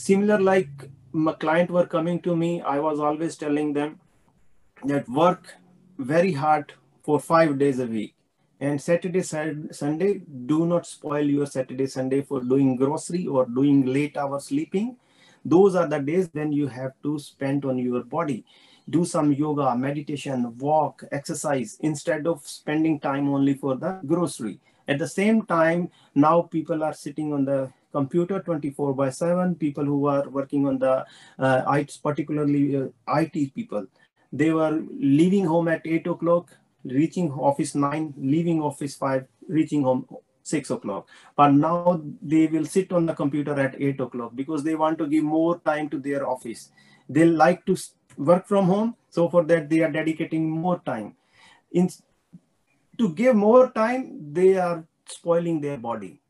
similar 0.00 0.38
like 0.40 0.88
my 1.12 1.32
client 1.44 1.70
were 1.76 1.86
coming 1.94 2.20
to 2.26 2.34
me 2.42 2.50
i 2.74 2.78
was 2.78 3.00
always 3.08 3.36
telling 3.36 3.72
them 3.78 3.98
that 4.92 5.08
work 5.08 5.54
very 5.98 6.32
hard 6.32 6.72
for 7.02 7.20
five 7.20 7.58
days 7.58 7.78
a 7.78 7.86
week. 7.86 8.14
And 8.60 8.80
saturday 8.80 9.22
sunday 9.22 10.22
do 10.46 10.66
not 10.66 10.86
spoil 10.86 11.24
your 11.24 11.46
saturday 11.46 11.86
sunday 11.86 12.22
for 12.22 12.40
doing 12.40 12.76
grocery 12.76 13.26
or 13.26 13.46
doing 13.46 13.86
late 13.86 14.16
hour 14.16 14.40
sleeping. 14.40 14.96
Those 15.44 15.74
are 15.74 15.86
the 15.86 15.98
days 15.98 16.28
when 16.32 16.52
you 16.52 16.66
have 16.68 16.92
to 17.02 17.18
spend 17.18 17.64
on 17.64 17.78
your 17.78 18.02
body. 18.04 18.44
Do 18.88 19.04
some 19.04 19.32
yoga 19.32 19.74
meditation 19.76 20.56
walk 20.58 21.04
exercise 21.10 21.78
instead 21.80 22.26
of 22.26 22.46
spending 22.46 23.00
time 23.00 23.28
only 23.28 23.54
for 23.54 23.76
the 23.76 24.00
grocery 24.06 24.60
at 24.90 24.98
the 24.98 25.08
same 25.08 25.42
time 25.46 25.88
now 26.14 26.36
people 26.42 26.82
are 26.82 26.92
sitting 26.92 27.32
on 27.32 27.44
the 27.44 27.58
computer 27.92 28.40
24 28.40 28.94
by 28.94 29.10
7 29.10 29.54
people 29.54 29.84
who 29.84 30.06
are 30.06 30.28
working 30.28 30.66
on 30.66 30.78
the 30.78 31.04
uh, 31.38 31.62
IT, 31.78 31.98
particularly 32.02 32.76
uh, 32.76 32.86
IT 33.20 33.54
people. 33.54 33.86
They 34.32 34.50
were 34.50 34.82
leaving 34.90 35.44
home 35.44 35.68
at 35.68 35.82
8 35.84 36.06
o'clock 36.06 36.56
reaching 36.84 37.30
office 37.32 37.74
9 37.74 38.14
leaving 38.16 38.60
office 38.62 38.94
5 38.96 39.26
reaching 39.48 39.82
home 39.82 40.06
6 40.42 40.70
o'clock. 40.70 41.08
But 41.36 41.52
now 41.52 42.00
they 42.22 42.46
will 42.46 42.64
sit 42.64 42.92
on 42.92 43.06
the 43.06 43.14
computer 43.14 43.58
at 43.58 43.80
8 43.80 44.00
o'clock 44.00 44.32
because 44.34 44.62
they 44.64 44.74
want 44.74 44.98
to 44.98 45.06
give 45.06 45.24
more 45.24 45.58
time 45.60 45.88
to 45.90 45.98
their 45.98 46.28
office. 46.28 46.70
They 47.08 47.24
like 47.24 47.64
to 47.66 47.76
work 48.16 48.46
from 48.46 48.66
home 48.66 48.96
so 49.08 49.28
for 49.28 49.44
that 49.44 49.68
they 49.68 49.80
are 49.80 49.90
dedicating 49.90 50.48
more 50.50 50.80
time. 50.86 51.16
In 51.72 51.88
to 53.00 53.08
give 53.20 53.34
more 53.34 53.70
time 53.72 54.32
they 54.38 54.56
are 54.58 54.84
spoiling 55.08 55.60
their 55.60 55.78
body. 55.78 56.20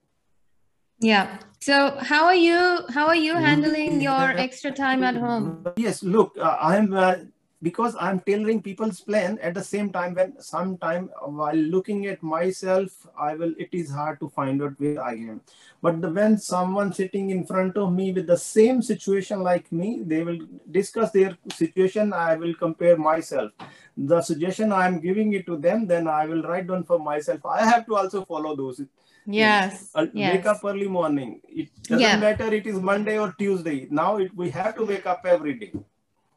Yeah. 1.00 1.38
So 1.60 1.96
how 2.00 2.24
are 2.26 2.34
you 2.34 2.60
how 2.94 3.06
are 3.08 3.16
you 3.16 3.34
handling 3.34 4.00
your 4.00 4.30
extra 4.46 4.70
time 4.70 5.02
at 5.02 5.16
home? 5.16 5.66
Yes 5.76 6.02
look 6.02 6.38
uh, 6.38 6.56
i 6.68 6.76
am 6.76 6.92
uh, 6.92 7.14
because 7.62 7.94
i'm 8.00 8.20
tailoring 8.20 8.60
people's 8.62 9.00
plan 9.00 9.38
at 9.42 9.54
the 9.54 9.62
same 9.62 9.90
time 9.92 10.14
when 10.14 10.30
sometime 10.40 11.08
while 11.40 11.60
looking 11.74 12.06
at 12.06 12.22
myself 12.22 13.06
i 13.18 13.34
will 13.34 13.52
it 13.58 13.68
is 13.72 13.90
hard 13.90 14.18
to 14.20 14.28
find 14.28 14.62
out 14.62 14.72
where 14.78 15.02
i 15.02 15.12
am. 15.12 15.40
But 15.82 16.02
the, 16.02 16.10
when 16.10 16.36
someone 16.38 16.92
sitting 16.92 17.30
in 17.30 17.46
front 17.46 17.76
of 17.76 17.92
me 17.92 18.12
with 18.12 18.26
the 18.26 18.36
same 18.36 18.82
situation 18.82 19.42
like 19.42 19.70
me 19.72 20.02
they 20.04 20.22
will 20.22 20.38
discuss 20.70 21.10
their 21.10 21.36
situation 21.52 22.12
i 22.12 22.34
will 22.36 22.54
compare 22.54 22.96
myself. 22.96 23.52
The 23.96 24.22
suggestion 24.22 24.72
i 24.72 24.86
am 24.86 25.00
giving 25.00 25.32
it 25.34 25.46
to 25.46 25.56
them 25.56 25.86
then 25.86 26.08
i 26.08 26.26
will 26.26 26.42
write 26.42 26.66
down 26.66 26.84
for 26.84 26.98
myself. 26.98 27.44
I 27.44 27.62
have 27.64 27.86
to 27.86 27.96
also 27.96 28.24
follow 28.24 28.56
those. 28.56 28.82
Yes, 29.26 29.90
uh, 29.94 30.06
yes. 30.14 30.36
wake 30.36 30.46
up 30.46 30.60
early 30.64 30.88
morning. 30.88 31.40
It 31.46 31.68
doesn't 31.82 32.00
Yeah. 32.00 32.16
matter 32.16 32.52
it 32.54 32.66
is 32.66 32.80
monday 32.80 33.18
or 33.18 33.32
tuesday. 33.38 33.86
Now 33.90 34.16
it, 34.16 34.34
we 34.34 34.50
have 34.50 34.74
to 34.76 34.84
wake 34.84 35.06
up 35.06 35.26
every 35.26 35.54
day 35.54 35.72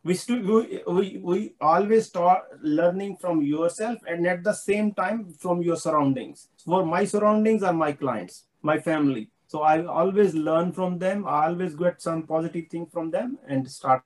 we 0.03 0.13
still 0.13 0.41
we, 0.41 0.81
we, 0.87 1.17
we 1.17 1.55
always 1.61 2.07
start 2.07 2.43
learning 2.61 3.17
from 3.17 3.41
yourself 3.41 3.99
and 4.07 4.27
at 4.27 4.43
the 4.43 4.53
same 4.53 4.93
time 4.93 5.33
from 5.39 5.61
your 5.61 5.77
surroundings. 5.77 6.49
For 6.65 6.85
my 6.85 7.05
surroundings 7.05 7.63
are 7.63 7.73
my 7.73 7.91
clients 7.93 8.45
my 8.63 8.79
family. 8.79 9.29
So 9.47 9.61
i 9.61 9.85
always 9.85 10.33
learn 10.33 10.71
from 10.71 10.97
them. 10.97 11.27
I 11.27 11.45
always 11.47 11.75
get 11.75 12.01
some 12.01 12.23
positive 12.23 12.69
thing 12.69 12.87
from 12.87 13.11
them 13.11 13.37
and 13.47 13.69
start 13.69 14.03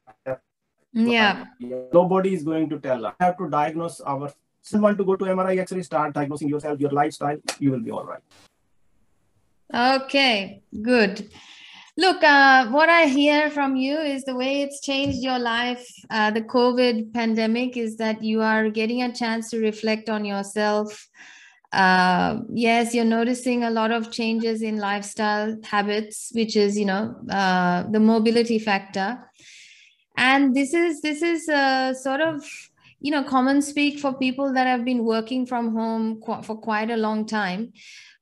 yeah. 0.94 1.46
Nobody 1.94 2.34
is 2.34 2.44
going 2.44 2.70
to 2.70 2.80
tell 2.80 3.06
I 3.06 3.14
have 3.20 3.38
to 3.38 3.50
diagnose 3.50 4.02
our 4.02 4.34
someone 4.62 4.98
to 4.98 5.06
go 5.06 5.16
to 5.16 5.26
mri 5.26 5.60
x-ray 5.60 5.82
start 5.82 6.14
diagnosing 6.14 6.50
yourself 6.50 6.80
your 6.86 6.92
lifestyle 6.92 7.38
you 7.60 7.72
will 7.72 7.80
be 7.80 7.92
all 7.92 8.04
right. 8.04 8.24
Okay, 9.74 10.64
good. 10.82 11.30
Look, 12.00 12.24
uh, 12.24 12.68
what 12.68 12.90
I 12.90 13.06
hear 13.08 13.50
from 13.50 13.76
you 13.76 13.98
is 13.98 14.24
the 14.24 14.36
way 14.36 14.62
it's 14.62 14.82
changed 14.82 15.18
your 15.24 15.40
life. 15.40 15.84
Uh, 16.12 16.30
the 16.30 16.44
COVID 16.44 17.12
pandemic 17.12 17.76
is 17.76 17.98
that 17.98 18.24
you 18.24 18.44
are 18.44 18.70
getting 18.70 19.02
a 19.02 19.12
chance 19.12 19.50
to 19.50 19.60
reflect 19.60 20.08
on 20.08 20.24
yourself. 20.24 21.08
Uh, 21.74 22.42
yes, 22.54 22.94
you're 22.94 23.04
noticing 23.04 23.64
a 23.64 23.72
lot 23.72 23.92
of 23.92 24.12
changes 24.12 24.62
in 24.62 24.78
lifestyle 24.78 25.58
habits, 25.64 26.30
which 26.36 26.56
is, 26.56 26.78
you 26.78 26.86
know, 26.86 27.16
uh, 27.32 27.84
the 27.90 28.00
mobility 28.00 28.60
factor. 28.60 29.18
And 30.16 30.56
this 30.56 30.76
is 30.76 31.02
this 31.02 31.24
is 31.24 31.50
uh, 31.50 31.94
sort 31.96 32.22
of 32.22 32.44
you 33.00 33.12
know 33.12 33.24
common 33.24 33.62
speak 33.62 34.00
for 34.00 34.14
people 34.14 34.54
that 34.54 34.66
have 34.66 34.84
been 34.84 35.04
working 35.04 35.46
from 35.46 35.76
home 35.76 36.20
qu- 36.22 36.42
for 36.42 36.58
quite 36.58 36.90
a 36.90 36.98
long 36.98 37.26
time 37.28 37.72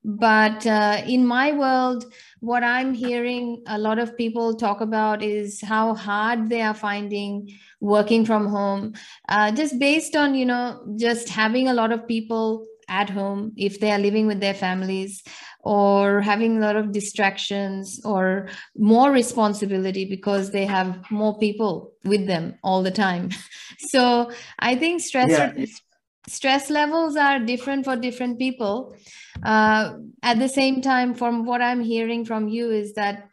but 0.05 0.65
uh, 0.67 1.01
in 1.07 1.25
my 1.25 1.51
world 1.51 2.05
what 2.39 2.63
i'm 2.63 2.93
hearing 2.93 3.63
a 3.67 3.77
lot 3.77 3.97
of 3.97 4.15
people 4.15 4.55
talk 4.55 4.79
about 4.79 5.23
is 5.23 5.59
how 5.61 5.95
hard 5.95 6.47
they 6.47 6.61
are 6.61 6.75
finding 6.75 7.49
working 7.79 8.23
from 8.23 8.45
home 8.47 8.93
uh, 9.29 9.51
just 9.51 9.79
based 9.79 10.15
on 10.15 10.35
you 10.35 10.45
know 10.45 10.79
just 10.95 11.27
having 11.27 11.67
a 11.67 11.73
lot 11.73 11.91
of 11.91 12.07
people 12.07 12.67
at 12.87 13.09
home 13.09 13.51
if 13.57 13.79
they 13.79 13.91
are 13.91 13.97
living 13.97 14.27
with 14.27 14.39
their 14.39 14.53
families 14.53 15.23
or 15.61 16.21
having 16.21 16.57
a 16.57 16.59
lot 16.59 16.75
of 16.75 16.91
distractions 16.91 17.99
or 18.05 18.47
more 18.77 19.11
responsibility 19.11 20.05
because 20.05 20.51
they 20.51 20.65
have 20.65 20.99
more 21.09 21.35
people 21.39 21.91
with 22.03 22.27
them 22.27 22.53
all 22.63 22.83
the 22.83 22.91
time 22.91 23.29
so 23.79 24.31
i 24.59 24.75
think 24.75 25.01
stress 25.01 25.31
Yeah. 25.31 25.65
Stress 26.27 26.69
levels 26.69 27.15
are 27.15 27.39
different 27.39 27.85
for 27.85 27.95
different 27.95 28.39
people. 28.39 28.95
Uh, 29.43 29.97
at 30.23 30.39
the 30.39 30.49
same 30.49 30.81
time 30.81 31.13
from 31.13 31.45
what 31.45 31.61
i'm 31.61 31.81
hearing 31.81 32.23
from 32.23 32.47
you 32.47 32.71
is 32.71 32.93
that 32.93 33.29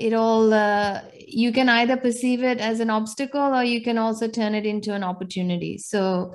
it 0.00 0.14
all 0.14 0.52
uh, 0.54 1.02
you 1.14 1.52
can 1.52 1.68
either 1.68 1.96
perceive 1.96 2.42
it 2.42 2.58
as 2.58 2.80
an 2.80 2.88
obstacle 2.88 3.54
or 3.54 3.62
you 3.62 3.82
can 3.82 3.98
also 3.98 4.26
turn 4.26 4.54
it 4.54 4.64
into 4.64 4.94
an 4.94 5.04
opportunity. 5.04 5.76
So 5.76 6.34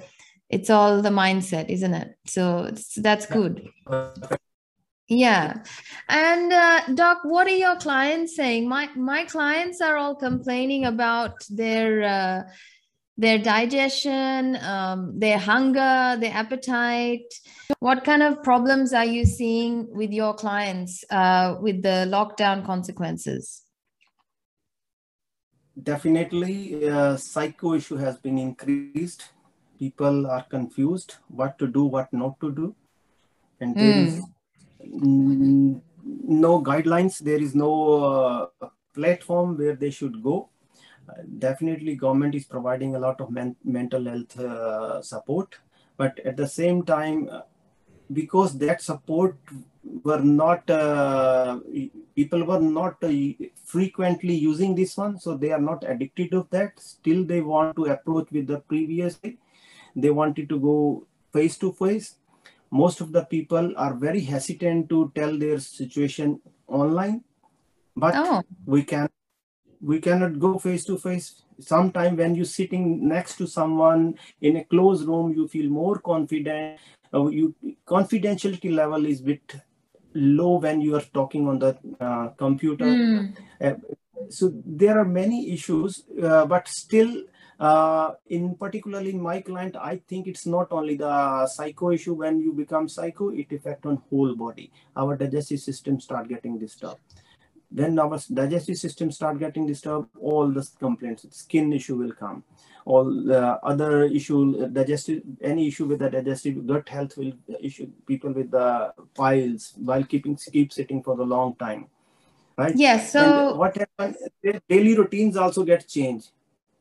it's 0.50 0.70
all 0.70 1.02
the 1.02 1.10
mindset 1.10 1.70
isn't 1.70 1.94
it? 1.94 2.16
So 2.28 2.72
that's 2.98 3.26
good. 3.26 3.68
Yeah. 5.08 5.64
And 6.10 6.54
uh, 6.54 6.82
doc 6.94 7.20
what 7.24 7.48
are 7.48 7.58
your 7.66 7.76
clients 7.78 8.36
saying? 8.36 8.70
My 8.70 8.90
my 8.96 9.26
clients 9.26 9.82
are 9.82 9.98
all 9.98 10.16
complaining 10.16 10.86
about 10.86 11.44
their 11.50 12.04
uh, 12.04 12.44
their 13.18 13.38
digestion 13.38 14.58
um, 14.58 15.20
their 15.20 15.38
hunger 15.38 16.18
their 16.20 16.34
appetite. 16.34 17.34
What 17.80 18.04
kind 18.04 18.22
of 18.22 18.44
problems 18.44 18.94
are 18.94 19.06
you 19.06 19.26
seeing 19.26 19.88
with 19.92 20.12
your 20.12 20.34
clients 20.34 21.04
uh, 21.10 21.56
with 21.60 21.82
the 21.82 22.08
lockdown 22.10 22.66
consequences? 22.66 23.64
Definitely 25.82 26.90
uh, 26.90 27.18
psycho 27.18 27.74
issue 27.74 27.98
has 27.98 28.18
been 28.18 28.38
increased. 28.38 29.30
People 29.78 30.28
are 30.28 30.44
confused 30.44 31.16
what 31.28 31.58
to 31.60 31.68
do 31.68 31.84
what 31.84 32.12
not 32.14 32.40
to 32.40 32.52
do. 32.52 32.76
And 33.60 33.76
there 33.76 33.98
is 33.98 34.24
mm, 34.86 35.82
no 36.04 36.62
guidelines. 36.62 37.20
There 37.20 37.42
is 37.42 37.56
no 37.56 38.52
uh, 38.62 38.68
platform 38.94 39.58
where 39.58 39.76
they 39.76 39.90
should 39.90 40.24
go 40.24 40.50
definitely 41.40 41.96
government 41.96 42.36
is 42.36 42.46
providing 42.46 42.96
a 42.96 43.00
lot 43.00 43.20
of 43.22 43.32
men- 43.32 43.56
mental 43.64 44.06
health 44.06 44.40
uh, 44.40 45.02
support 45.02 45.56
but 45.98 46.20
at 46.20 46.38
the 46.38 46.48
same 46.48 46.84
time 46.84 47.30
uh, 47.32 47.42
because 48.14 48.58
that 48.58 48.82
support 48.82 49.38
were 50.04 50.22
not 50.22 50.70
uh, 50.70 51.60
people 52.16 52.44
were 52.44 52.60
not 52.60 53.04
uh, 53.04 53.12
frequently 53.64 54.34
using 54.34 54.76
this 54.76 54.98
one 54.98 55.20
so 55.20 55.36
they 55.36 55.52
are 55.52 55.62
not 55.62 55.84
addicted 55.88 56.34
of 56.34 56.50
that. 56.50 56.80
Still 56.80 57.24
they 57.24 57.42
want 57.42 57.76
to 57.76 57.86
approach 57.86 58.32
with 58.32 58.48
the 58.48 58.60
previous 58.60 59.20
they 59.96 60.10
wanted 60.10 60.50
to 60.50 60.60
go 60.60 61.08
face 61.34 61.58
to 61.60 61.72
face. 61.74 62.16
Most 62.72 63.00
of 63.00 63.12
the 63.12 63.24
people 63.24 63.74
are 63.78 63.94
very 63.94 64.20
hesitant 64.20 64.90
to 64.90 65.12
tell 65.16 65.38
their 65.38 65.60
situation 65.60 66.42
online 66.68 67.24
but 67.96 68.14
oh. 68.16 68.44
we 68.66 68.84
can 68.84 69.08
we 69.86 70.00
cannot 70.00 70.40
go 70.40 70.58
face 70.58 70.84
to 70.86 70.98
face. 70.98 71.44
Sometime 71.60 72.18
when 72.18 72.36
you're 72.36 72.54
sitting 72.54 73.08
next 73.08 73.38
to 73.38 73.48
someone 73.48 74.16
in 74.42 74.58
a 74.58 74.64
closed 74.64 75.08
room 75.08 75.32
you 75.34 75.48
feel 75.48 75.70
more 75.70 76.00
confident. 76.00 76.80
Uh, 77.14 77.28
you 77.28 77.56
confidentiality 77.88 78.74
level 78.74 79.06
is 79.06 79.22
bit 79.22 79.56
low 80.16 80.58
when 80.58 80.82
you 80.82 80.96
are 80.96 81.08
talking 81.14 81.48
on 81.48 81.60
the 81.60 81.78
uh, 82.00 82.30
computer. 82.30 82.86
Mm. 82.86 83.38
uh, 83.62 83.74
so 84.30 84.52
there 84.66 84.98
are 85.00 85.06
many 85.06 85.52
issues 85.54 86.04
uh, 86.24 86.46
but 86.46 86.68
still 86.68 87.24
uh, 87.60 88.12
in 88.28 88.56
particularly 88.56 89.12
in 89.12 89.22
my 89.22 89.40
client 89.42 89.76
i 89.90 89.98
think 90.10 90.26
it's 90.28 90.46
not 90.46 90.72
only 90.72 90.96
the 90.96 91.48
psycho 91.48 91.92
issue. 91.92 92.14
When 92.14 92.40
you 92.40 92.54
become 92.54 92.90
psycho 92.90 93.30
it 93.30 93.52
affect 93.52 93.86
on 93.86 94.02
whole 94.10 94.36
body. 94.36 94.72
Our 94.96 95.16
digestive 95.16 95.60
system 95.60 96.00
start 96.00 96.28
getting 96.28 96.58
disturbed 96.58 97.02
when 97.76 98.00
our 98.00 98.18
digestive 98.34 98.78
system 98.78 99.12
start 99.12 99.38
getting 99.38 99.66
disturbed 99.68 100.10
all 100.20 100.48
the 100.48 100.68
complaints 100.80 101.26
skin 101.32 101.74
issue 101.74 101.98
will 101.98 102.14
come. 102.14 102.44
All 102.86 103.04
the 103.04 103.60
other 103.72 104.04
issue 104.04 104.68
digestive 104.68 105.24
any 105.42 105.68
issue 105.68 105.86
with 105.86 106.00
the 106.00 106.10
digestive 106.10 106.66
gut 106.68 106.88
health 106.88 107.18
will 107.18 107.34
issue 107.60 107.88
people 108.08 108.32
with 108.32 108.52
the 108.52 108.94
piles 109.16 109.74
while 109.78 110.04
keeping 110.04 110.38
keep 110.56 110.72
sitting 110.72 111.02
for 111.04 111.16
the 111.16 111.24
long 111.24 111.56
time 111.56 111.88
right? 112.58 112.76
Yes 112.76 113.12
so 113.12 113.24
and 113.26 113.60
what 113.60 113.76
happens 113.76 114.18
their 114.44 114.62
daily 114.70 114.96
routines 114.98 115.36
also 115.36 115.64
get 115.64 115.88
changed. 115.88 116.30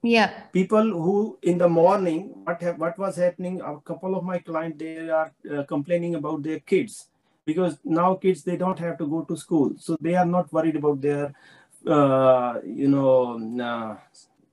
Yeah. 0.02 0.42
People 0.52 0.90
who 1.04 1.38
in 1.42 1.56
the 1.56 1.68
morning 1.68 2.32
what 2.44 2.60
have, 2.60 2.78
what 2.78 2.98
was 2.98 3.16
happening 3.16 3.60
a 3.62 3.80
couple 3.80 4.14
of 4.14 4.22
my 4.22 4.38
clients 4.38 4.78
they 4.78 5.08
are 5.08 5.32
uh, 5.50 5.62
complaining 5.64 6.14
about 6.14 6.42
their 6.42 6.60
kids 6.60 7.08
because 7.46 7.78
now 7.84 8.14
kids 8.14 8.42
they 8.42 8.56
don't 8.56 8.78
have 8.78 8.98
to 8.98 9.06
go 9.06 9.22
to 9.22 9.36
school. 9.36 9.72
So 9.78 9.96
they 10.00 10.14
are 10.14 10.26
not 10.26 10.52
worried 10.52 10.76
about 10.76 11.00
their 11.00 11.34
uh, 11.86 12.60
you 12.64 12.88
know 12.88 13.38
uh, 13.62 13.96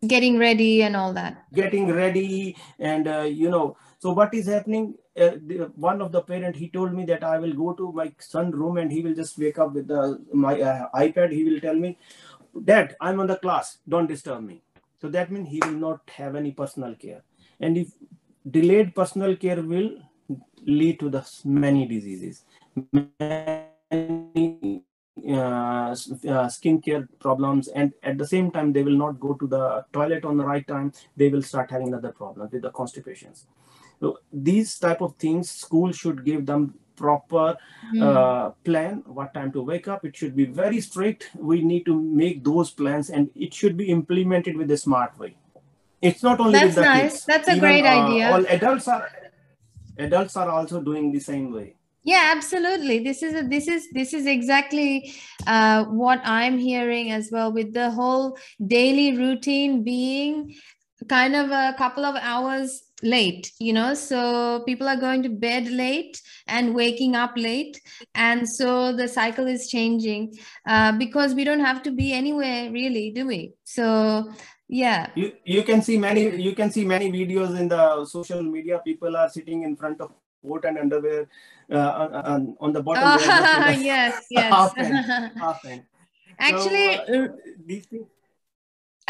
getting 0.07 0.37
ready 0.37 0.83
and 0.83 0.95
all 0.95 1.13
that. 1.13 1.43
getting 1.53 1.91
ready 1.93 2.55
and 2.79 3.07
uh, 3.07 3.21
you 3.21 3.49
know. 3.49 3.77
So 3.99 4.11
what 4.13 4.33
is 4.33 4.47
happening? 4.47 4.95
Uh, 5.15 5.31
the, 5.45 5.71
one 5.75 6.01
of 6.01 6.11
the 6.11 6.21
parent 6.21 6.55
he 6.55 6.69
told 6.69 6.93
me 6.93 7.03
that 7.05 7.23
i 7.29 7.37
will 7.37 7.51
go 7.53 7.73
to 7.73 7.91
my 7.91 8.09
son 8.19 8.49
room 8.51 8.77
and 8.77 8.89
he 8.89 9.01
will 9.01 9.13
just 9.13 9.37
wake 9.37 9.59
up 9.59 9.73
with 9.73 9.87
the 9.87 10.17
my 10.33 10.53
uh, 10.61 10.87
ipad. 10.95 11.31
He 11.31 11.43
will 11.43 11.59
tell 11.59 11.75
me 11.75 11.97
dad 12.65 12.95
i'm 13.01 13.19
on 13.19 13.27
the 13.27 13.37
class. 13.37 13.77
Don't 13.87 14.07
disturb 14.07 14.43
me. 14.43 14.61
So 15.01 15.09
that 15.09 15.31
means 15.31 15.49
he 15.49 15.59
will 15.65 15.79
not 15.87 16.09
have 16.15 16.35
any 16.35 16.51
personal 16.51 16.95
care. 16.95 17.23
And 17.59 17.77
if 17.77 17.89
delayed 18.49 18.95
personal 18.95 19.35
care 19.35 19.61
will 19.61 19.91
lead 20.65 20.99
to 20.99 21.09
the 21.09 21.27
many 21.43 21.85
diseases 21.87 22.43
many 22.91 24.83
uh, 25.27 25.91
uh, 25.91 26.47
skincare 26.55 27.07
problems 27.19 27.67
and 27.67 27.93
at 28.01 28.17
the 28.17 28.25
same 28.25 28.49
time 28.49 28.73
they 28.73 28.81
will 28.81 28.97
not 28.97 29.19
go 29.19 29.33
to 29.33 29.45
the 29.47 29.85
toilet 29.93 30.25
on 30.25 30.37
the 30.37 30.45
right 30.45 30.67
time. 30.67 30.91
They 31.15 31.29
will 31.29 31.41
start 31.41 31.69
having 31.69 31.93
other 31.93 32.11
problems 32.11 32.51
with 32.51 32.63
the 32.63 32.71
constipations. 32.71 33.45
So 33.99 34.19
these 34.33 34.79
type 34.79 35.01
of 35.01 35.15
things 35.15 35.51
school 35.51 35.91
should 35.91 36.25
give 36.25 36.45
them 36.45 36.73
proper 36.95 37.57
mm. 37.93 38.01
uh, 38.01 38.51
plan 38.63 39.03
what 39.05 39.33
time 39.33 39.51
to 39.51 39.61
wake 39.61 39.87
up. 39.87 40.05
It 40.05 40.15
should 40.15 40.35
be 40.35 40.45
very 40.45 40.81
strict. 40.81 41.29
We 41.35 41.61
need 41.61 41.85
to 41.85 42.01
make 42.01 42.43
those 42.43 42.71
plans 42.71 43.09
and 43.09 43.29
it 43.35 43.53
should 43.53 43.77
be 43.77 43.89
implemented 43.89 44.57
with 44.57 44.71
a 44.71 44.77
smart 44.77 45.17
way. 45.19 45.35
It's 46.01 46.23
not 46.23 46.39
only 46.39 46.59
that's 46.59 46.77
nice 46.77 47.11
kids. 47.11 47.25
that's 47.25 47.47
a 47.47 47.51
Even, 47.51 47.59
great 47.59 47.85
uh, 47.85 47.89
idea. 47.89 48.31
all 48.31 48.45
adults 48.47 48.87
are 48.87 49.07
adults 49.99 50.35
are 50.35 50.49
also 50.49 50.81
doing 50.81 51.11
the 51.11 51.19
same 51.19 51.53
way 51.53 51.75
yeah 52.03 52.33
absolutely. 52.35 52.99
This 52.99 53.23
is 53.23 53.35
a, 53.35 53.43
this 53.43 53.67
is 53.67 53.89
this 53.91 54.13
is 54.13 54.25
exactly 54.25 55.13
uh, 55.47 55.85
what 55.85 56.21
i'm 56.23 56.57
hearing 56.57 57.11
as 57.11 57.29
well 57.31 57.51
with 57.51 57.73
the 57.73 57.89
whole 57.91 58.37
daily 58.67 59.17
routine 59.17 59.83
being 59.83 60.53
kind 61.09 61.35
of 61.35 61.49
a 61.49 61.73
couple 61.77 62.05
of 62.05 62.15
hours 62.21 62.83
late 63.01 63.51
you 63.59 63.73
know? 63.73 63.95
So 63.95 64.61
people 64.67 64.87
are 64.87 64.95
going 64.95 65.23
to 65.23 65.29
bed 65.29 65.67
late 65.67 66.21
and 66.47 66.75
waking 66.75 67.15
up 67.15 67.33
late 67.35 67.81
and 68.13 68.47
so 68.47 68.95
the 68.95 69.07
cycle 69.07 69.47
is 69.47 69.69
changing 69.69 70.35
uh, 70.67 70.91
because 70.97 71.33
we 71.33 71.43
don't 71.43 71.61
have 71.61 71.81
to 71.83 71.91
be 71.91 72.13
anywhere 72.13 72.71
really 72.71 73.11
do 73.11 73.25
we? 73.25 73.53
So 73.63 74.31
yeah. 74.67 75.07
You 75.15 75.33
you 75.43 75.63
can 75.63 75.81
see 75.81 75.97
many 75.97 76.35
you 76.41 76.53
can 76.55 76.71
see 76.71 76.85
many 76.85 77.11
videos 77.11 77.59
in 77.59 77.67
the 77.67 78.05
social 78.05 78.41
media. 78.41 78.79
People 78.85 79.17
are 79.17 79.27
sitting 79.27 79.63
in 79.63 79.75
front 79.75 79.99
of 79.99 80.11
coat 80.43 80.63
and 80.65 80.77
underwear 80.77 81.27
on, 81.79 82.55
on 82.59 82.73
the 82.73 82.81
bottom. 82.83 83.03
Uh, 83.03 83.17
yes, 83.79 84.25
yes. 84.31 84.51
often, 84.51 85.31
often. 85.41 85.87
Actually, 86.39 86.95
so, 87.07 87.25
uh, 87.25 87.27
these 87.65 87.85
things 87.85 88.07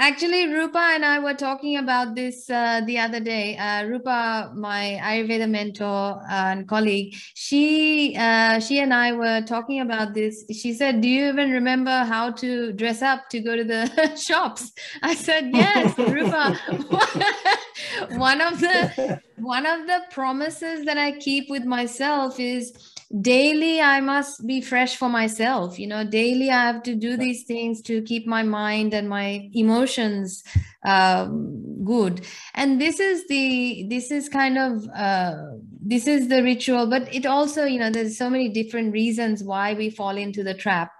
Actually, 0.01 0.47
Rupa 0.47 0.79
and 0.79 1.05
I 1.05 1.19
were 1.19 1.35
talking 1.35 1.77
about 1.77 2.15
this 2.15 2.49
uh, 2.49 2.81
the 2.87 2.97
other 2.97 3.19
day. 3.19 3.55
Uh, 3.55 3.85
Rupa, 3.85 4.51
my 4.55 4.99
Ayurveda 4.99 5.47
mentor 5.47 6.19
and 6.27 6.67
colleague, 6.67 7.13
she 7.35 8.15
uh, 8.17 8.59
she 8.59 8.79
and 8.79 8.95
I 8.95 9.11
were 9.11 9.41
talking 9.41 9.79
about 9.79 10.15
this. 10.15 10.43
She 10.51 10.73
said, 10.73 11.01
"Do 11.01 11.07
you 11.07 11.27
even 11.27 11.51
remember 11.51 12.03
how 12.03 12.31
to 12.31 12.73
dress 12.73 13.03
up 13.03 13.29
to 13.29 13.41
go 13.41 13.55
to 13.55 13.63
the 13.63 14.15
shops?" 14.27 14.71
I 15.03 15.13
said, 15.13 15.51
"Yes, 15.53 15.95
Rupa." 15.95 16.57
one 18.17 18.41
of 18.41 18.59
the 18.59 19.21
one 19.35 19.67
of 19.67 19.85
the 19.85 20.01
promises 20.09 20.83
that 20.85 20.97
I 20.97 21.11
keep 21.19 21.47
with 21.47 21.63
myself 21.63 22.39
is 22.39 22.73
daily 23.19 23.81
i 23.81 23.99
must 23.99 24.47
be 24.47 24.61
fresh 24.61 24.95
for 24.95 25.09
myself 25.09 25.77
you 25.77 25.85
know 25.85 26.03
daily 26.05 26.49
i 26.49 26.61
have 26.71 26.81
to 26.81 26.95
do 26.95 27.17
these 27.17 27.43
things 27.43 27.81
to 27.81 28.01
keep 28.03 28.25
my 28.25 28.41
mind 28.41 28.93
and 28.93 29.09
my 29.09 29.49
emotions 29.53 30.43
um, 30.83 31.83
good. 31.83 32.25
And 32.53 32.81
this 32.81 32.99
is 32.99 33.27
the 33.27 33.85
this 33.89 34.11
is 34.11 34.29
kind 34.29 34.57
of 34.57 34.87
uh, 34.95 35.35
this 35.81 36.07
is 36.07 36.27
the 36.27 36.43
ritual 36.43 36.87
but 36.87 37.13
it 37.13 37.25
also 37.25 37.65
you 37.65 37.79
know 37.79 37.89
there's 37.89 38.17
so 38.17 38.29
many 38.29 38.49
different 38.49 38.93
reasons 38.93 39.43
why 39.43 39.73
we 39.73 39.89
fall 39.89 40.17
into 40.17 40.43
the 40.43 40.53
trap. 40.53 40.91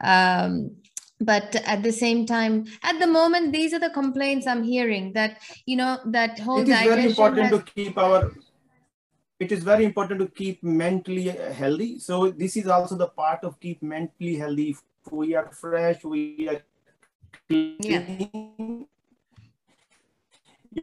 Um, 0.00 0.76
but 1.20 1.54
at 1.64 1.82
the 1.82 1.92
same 1.92 2.26
time 2.26 2.66
at 2.82 2.98
the 2.98 3.06
moment 3.06 3.52
these 3.52 3.72
are 3.72 3.78
the 3.78 3.88
complaints 3.88 4.48
i'm 4.48 4.64
hearing 4.64 5.12
that 5.12 5.40
you 5.64 5.76
know 5.76 5.96
that 6.06 6.40
whole 6.40 6.58
it 6.58 6.68
is 6.68 6.80
very 6.80 7.04
important 7.06 7.46
has, 7.46 7.58
to 7.60 7.64
keep 7.64 7.96
our 7.96 8.32
it 9.40 9.52
is 9.52 9.62
very 9.62 9.84
important 9.84 10.20
to 10.20 10.28
keep 10.28 10.62
mentally 10.62 11.28
healthy. 11.28 11.98
So 11.98 12.30
this 12.30 12.56
is 12.56 12.66
also 12.66 12.96
the 12.96 13.08
part 13.08 13.44
of 13.44 13.58
keep 13.60 13.82
mentally 13.82 14.36
healthy. 14.36 14.70
If 14.70 14.82
we 15.12 15.34
are 15.34 15.50
fresh, 15.52 16.04
we 16.04 16.48
are 16.48 16.62
clean. 17.48 17.76
Yeah. 17.78 18.04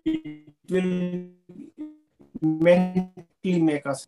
It 0.03 0.53
will 0.69 1.29
mentally 2.41 3.61
make 3.61 3.85
us 3.85 4.07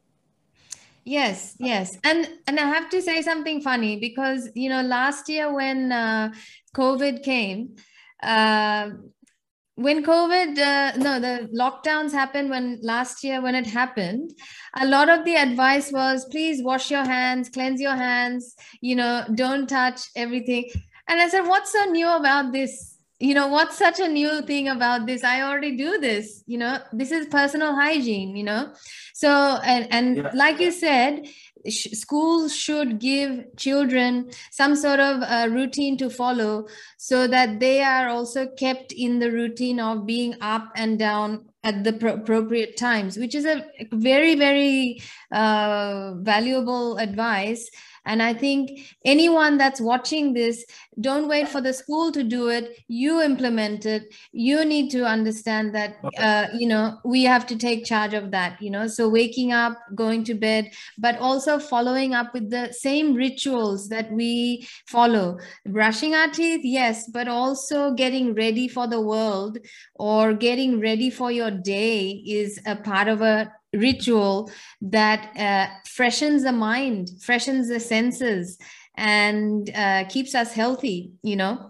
yes 1.05 1.55
yes 1.59 1.97
and 2.05 2.29
and 2.47 2.59
i 2.59 2.63
have 2.63 2.89
to 2.89 3.01
say 3.01 3.21
something 3.21 3.61
funny 3.61 3.99
because 3.99 4.49
you 4.55 4.69
know 4.69 4.81
last 4.81 5.27
year 5.27 5.53
when 5.53 5.91
uh, 5.91 6.31
covid 6.73 7.21
came 7.23 7.75
uh, 8.21 8.89
when 9.75 10.03
covid 10.03 10.57
uh, 10.59 10.95
no 10.97 11.19
the 11.19 11.49
lockdowns 11.57 12.11
happened 12.11 12.49
when 12.49 12.79
last 12.83 13.23
year 13.23 13.41
when 13.41 13.55
it 13.55 13.65
happened 13.65 14.31
a 14.79 14.85
lot 14.85 15.09
of 15.09 15.25
the 15.25 15.35
advice 15.35 15.91
was 15.91 16.25
please 16.25 16.61
wash 16.61 16.91
your 16.91 17.03
hands 17.03 17.49
cleanse 17.49 17.81
your 17.81 17.95
hands 17.95 18.55
you 18.81 18.95
know 18.95 19.25
don't 19.33 19.67
touch 19.67 20.01
everything. 20.15 20.69
And 21.07 21.19
i 21.19 21.27
said 21.27 21.41
what's 21.41 21.71
so 21.71 21.85
new 21.85 22.07
about 22.07 22.53
this? 22.53 22.91
You 23.19 23.33
know 23.33 23.47
what's 23.47 23.77
such 23.77 23.99
a 23.99 24.07
new 24.07 24.41
thing 24.41 24.67
about 24.67 25.05
this? 25.07 25.23
I 25.23 25.41
already 25.41 25.75
do 25.75 25.97
this 25.97 26.43
you 26.45 26.57
know? 26.57 26.77
This 26.91 27.11
is 27.11 27.25
personal 27.27 27.73
hygiene 27.73 28.35
you 28.35 28.43
know? 28.43 28.73
So 29.13 29.29
and 29.63 29.87
and 29.91 30.17
yeah. 30.17 30.31
like 30.35 30.59
you 30.59 30.71
said 30.71 31.27
schools 31.69 32.55
should 32.55 32.99
give 32.99 33.45
children 33.57 34.29
some 34.51 34.75
sort 34.75 34.99
of 34.99 35.51
routine 35.51 35.97
to 35.97 36.09
follow 36.09 36.67
so 36.97 37.27
that 37.27 37.59
they 37.59 37.81
are 37.81 38.09
also 38.09 38.47
kept 38.47 38.91
in 38.91 39.19
the 39.19 39.31
routine 39.31 39.79
of 39.79 40.05
being 40.05 40.35
up 40.41 40.71
and 40.75 40.99
down 40.99 41.45
at 41.63 41.83
the 41.83 41.93
pro- 41.93 42.15
appropriate 42.15 42.75
times 42.75 43.17
which 43.17 43.33
is 43.35 43.45
a 43.45 43.65
very 43.93 44.35
very 44.35 45.01
uh, 45.31 46.13
valuable 46.15 46.97
advice 46.97 47.69
and 48.05 48.21
I 48.21 48.33
think 48.33 48.79
anyone 49.05 49.57
that's 49.57 49.79
watching 49.79 50.33
this, 50.33 50.65
don't 50.99 51.27
wait 51.27 51.47
for 51.47 51.61
the 51.61 51.73
school 51.73 52.11
to 52.11 52.23
do 52.23 52.49
it. 52.49 52.77
You 52.87 53.21
implement 53.21 53.85
it. 53.85 54.13
You 54.31 54.65
need 54.65 54.91
to 54.91 55.05
understand 55.05 55.73
that, 55.73 55.95
uh, 56.17 56.47
you 56.53 56.67
know, 56.67 56.99
we 57.05 57.23
have 57.23 57.47
to 57.47 57.55
take 57.55 57.85
charge 57.85 58.13
of 58.13 58.31
that, 58.31 58.61
you 58.61 58.69
know. 58.69 58.87
So 58.87 59.07
waking 59.09 59.53
up, 59.53 59.77
going 59.95 60.23
to 60.25 60.33
bed, 60.33 60.71
but 60.97 61.17
also 61.17 61.59
following 61.59 62.13
up 62.13 62.33
with 62.33 62.49
the 62.49 62.73
same 62.73 63.13
rituals 63.13 63.89
that 63.89 64.11
we 64.11 64.67
follow. 64.87 65.39
Brushing 65.65 66.13
our 66.13 66.29
teeth, 66.29 66.61
yes, 66.63 67.09
but 67.09 67.27
also 67.27 67.93
getting 67.93 68.33
ready 68.33 68.67
for 68.67 68.87
the 68.87 69.01
world 69.01 69.57
or 69.95 70.33
getting 70.33 70.79
ready 70.79 71.09
for 71.09 71.31
your 71.31 71.51
day 71.51 72.21
is 72.25 72.59
a 72.65 72.75
part 72.75 73.07
of 73.07 73.21
a 73.21 73.51
ritual 73.73 74.51
that 74.81 75.35
uh, 75.37 75.67
freshens 75.85 76.43
the 76.43 76.51
mind, 76.51 77.09
freshens 77.21 77.69
the 77.69 77.79
senses, 77.79 78.57
and 78.95 79.69
uh, 79.75 80.05
keeps 80.09 80.35
us 80.35 80.53
healthy. 80.53 81.11
You 81.23 81.35
know. 81.35 81.69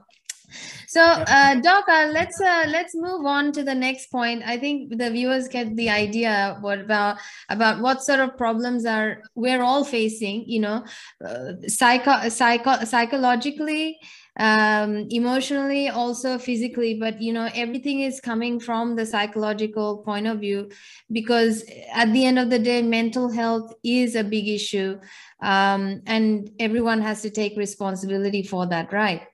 So, 0.88 1.02
uh, 1.02 1.56
Doc, 1.56 1.86
uh, 1.90 2.10
let's 2.12 2.40
uh, 2.40 2.66
let's 2.68 2.94
move 2.94 3.26
on 3.26 3.52
to 3.54 3.64
the 3.64 3.74
next 3.74 4.12
point. 4.12 4.44
I 4.46 4.58
think 4.58 4.96
the 4.98 5.10
viewers 5.10 5.48
get 5.48 5.76
the 5.76 5.90
idea 5.90 6.58
what 6.62 6.80
about 6.80 7.18
about 7.50 7.82
what 7.82 8.04
sort 8.04 8.20
of 8.20 8.38
problems 8.38 8.86
are 8.86 9.24
we're 9.34 9.64
all 9.64 9.84
facing. 9.84 10.46
You 10.48 10.60
know, 10.60 10.86
uh, 11.26 11.54
psycho, 11.68 12.30
psycho 12.30 12.86
psychologically 12.86 13.98
um, 14.40 15.08
emotionally 15.10 15.90
also 15.90 16.38
physically 16.38 16.96
but 17.00 17.22
you 17.22 17.32
know 17.32 17.50
everything 17.54 18.02
is 18.02 18.20
coming 18.20 18.60
from 18.60 18.96
the 18.96 19.06
psychological 19.06 20.00
point 20.00 20.26
of 20.26 20.40
view 20.40 20.70
because 21.12 21.64
at 21.94 22.12
the 22.14 22.26
end 22.26 22.40
of 22.40 22.50
the 22.50 22.58
day 22.58 22.82
mental 22.82 23.30
health 23.30 23.74
is 23.84 24.16
a 24.16 24.24
big 24.24 24.48
issue 24.48 25.00
um, 25.42 26.02
and 26.08 26.50
everyone 26.60 27.02
has 27.02 27.22
to 27.22 27.30
take 27.30 27.56
responsibility 27.58 28.42
for 28.42 28.66
that 28.66 28.92
right? 28.92 29.28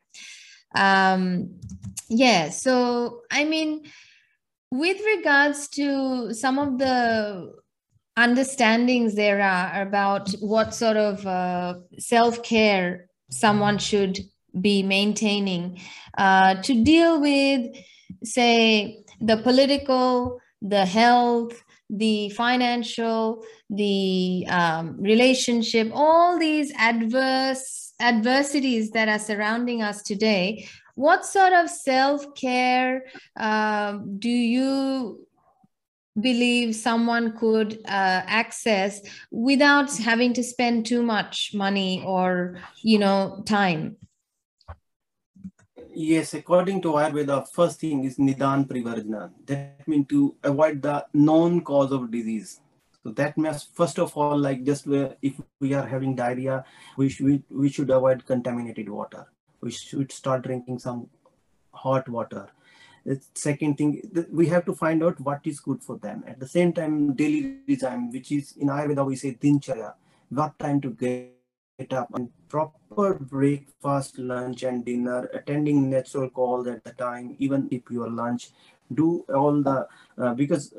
Um, 0.75 1.59
yeah 2.09 2.49
so 2.49 3.21
i 3.31 3.45
mean 3.45 3.83
with 4.71 4.99
regards 5.15 5.67
to 5.69 6.33
some 6.33 6.59
of 6.59 6.77
the 6.79 7.53
understandings 8.17 9.15
there 9.15 9.41
are 9.41 9.81
about 9.81 10.29
what 10.41 10.73
sort 10.73 10.97
of 10.97 11.25
uh, 11.25 11.75
self-care 11.97 13.07
someone 13.31 13.77
should 13.77 14.19
be 14.59 14.83
maintaining 14.83 15.79
uh, 16.17 16.55
to 16.61 16.83
deal 16.83 17.19
with, 17.21 17.75
say, 18.23 19.03
the 19.21 19.37
political, 19.37 20.39
the 20.61 20.85
health, 20.85 21.63
the 21.89 22.29
financial, 22.29 23.43
the 23.69 24.45
um, 24.49 24.97
relationship, 25.01 25.89
all 25.93 26.37
these 26.37 26.71
adverse 26.77 27.93
adversities 27.99 28.91
that 28.91 29.09
are 29.09 29.19
surrounding 29.19 29.81
us 29.81 30.01
today. 30.03 30.67
What 30.95 31.25
sort 31.25 31.53
of 31.53 31.69
self 31.69 32.35
care 32.35 33.05
uh, 33.37 33.99
do 34.19 34.29
you 34.29 35.25
believe 36.19 36.75
someone 36.75 37.37
could 37.37 37.79
uh, 37.85 38.21
access 38.27 39.01
without 39.31 39.95
having 39.97 40.33
to 40.33 40.43
spend 40.43 40.85
too 40.85 41.01
much 41.01 41.51
money 41.53 42.03
or 42.05 42.59
you 42.83 42.99
know 42.99 43.41
time 43.45 43.95
yes, 45.93 46.33
according 46.33 46.81
to 46.83 46.89
Ayurveda, 46.93 47.47
first 47.53 47.79
thing 47.79 48.03
is 48.03 48.17
Nidan 48.17 48.67
Parivarjana. 48.67 49.31
That 49.45 49.87
means 49.87 50.07
to 50.09 50.35
avoid 50.43 50.81
the 50.81 51.05
known 51.13 51.61
cause 51.61 51.91
of 51.91 52.11
disease. 52.11 52.61
So 53.03 53.11
that 53.11 53.37
means 53.37 53.63
first 53.73 53.97
of 53.99 54.15
all, 54.15 54.37
like 54.37 54.63
just 54.63 54.85
if 55.21 55.39
we 55.59 55.73
are 55.73 55.85
having 55.85 56.15
diarrhea, 56.15 56.65
we 56.97 57.09
should 57.09 57.43
we 57.49 57.69
should 57.69 57.89
avoid 57.89 58.25
contaminated 58.25 58.89
water. 58.89 59.25
We 59.61 59.71
should 59.71 60.11
start 60.11 60.43
drinking 60.43 60.79
some 60.79 61.09
hot 61.73 62.09
water. 62.09 62.49
The 63.05 63.21
second 63.33 63.77
thing, 63.77 64.27
we 64.31 64.47
have 64.47 64.65
to 64.65 64.75
find 64.75 65.03
out 65.03 65.19
what 65.21 65.41
is 65.45 65.59
good 65.59 65.81
for 65.81 65.97
them. 65.97 66.23
At 66.27 66.39
the 66.39 66.47
same 66.47 66.73
time, 66.73 67.15
daily 67.15 67.59
regime, 67.67 68.11
which 68.11 68.31
is 68.31 68.53
in 68.57 68.67
Ayurveda 68.67 69.05
we 69.05 69.15
say 69.15 69.35
dincharya, 69.35 69.93
what 70.29 70.59
time 70.59 70.81
to 70.81 70.89
get 70.89 71.38
up. 71.93 72.09
And 72.13 72.29
proper 72.49 73.13
breakfast, 73.15 74.17
lunch, 74.17 74.63
and 74.63 74.83
dinner, 74.85 75.29
attending 75.33 75.89
natural 75.89 76.29
calls 76.29 76.67
at 76.67 76.83
the 76.83 76.93
time, 76.93 77.35
even 77.39 77.67
if 77.71 77.83
your 77.89 78.09
lunch, 78.09 78.49
do 78.93 79.23
all 79.33 79.61
the 79.61 79.87
uh, 80.17 80.33
because 80.33 80.73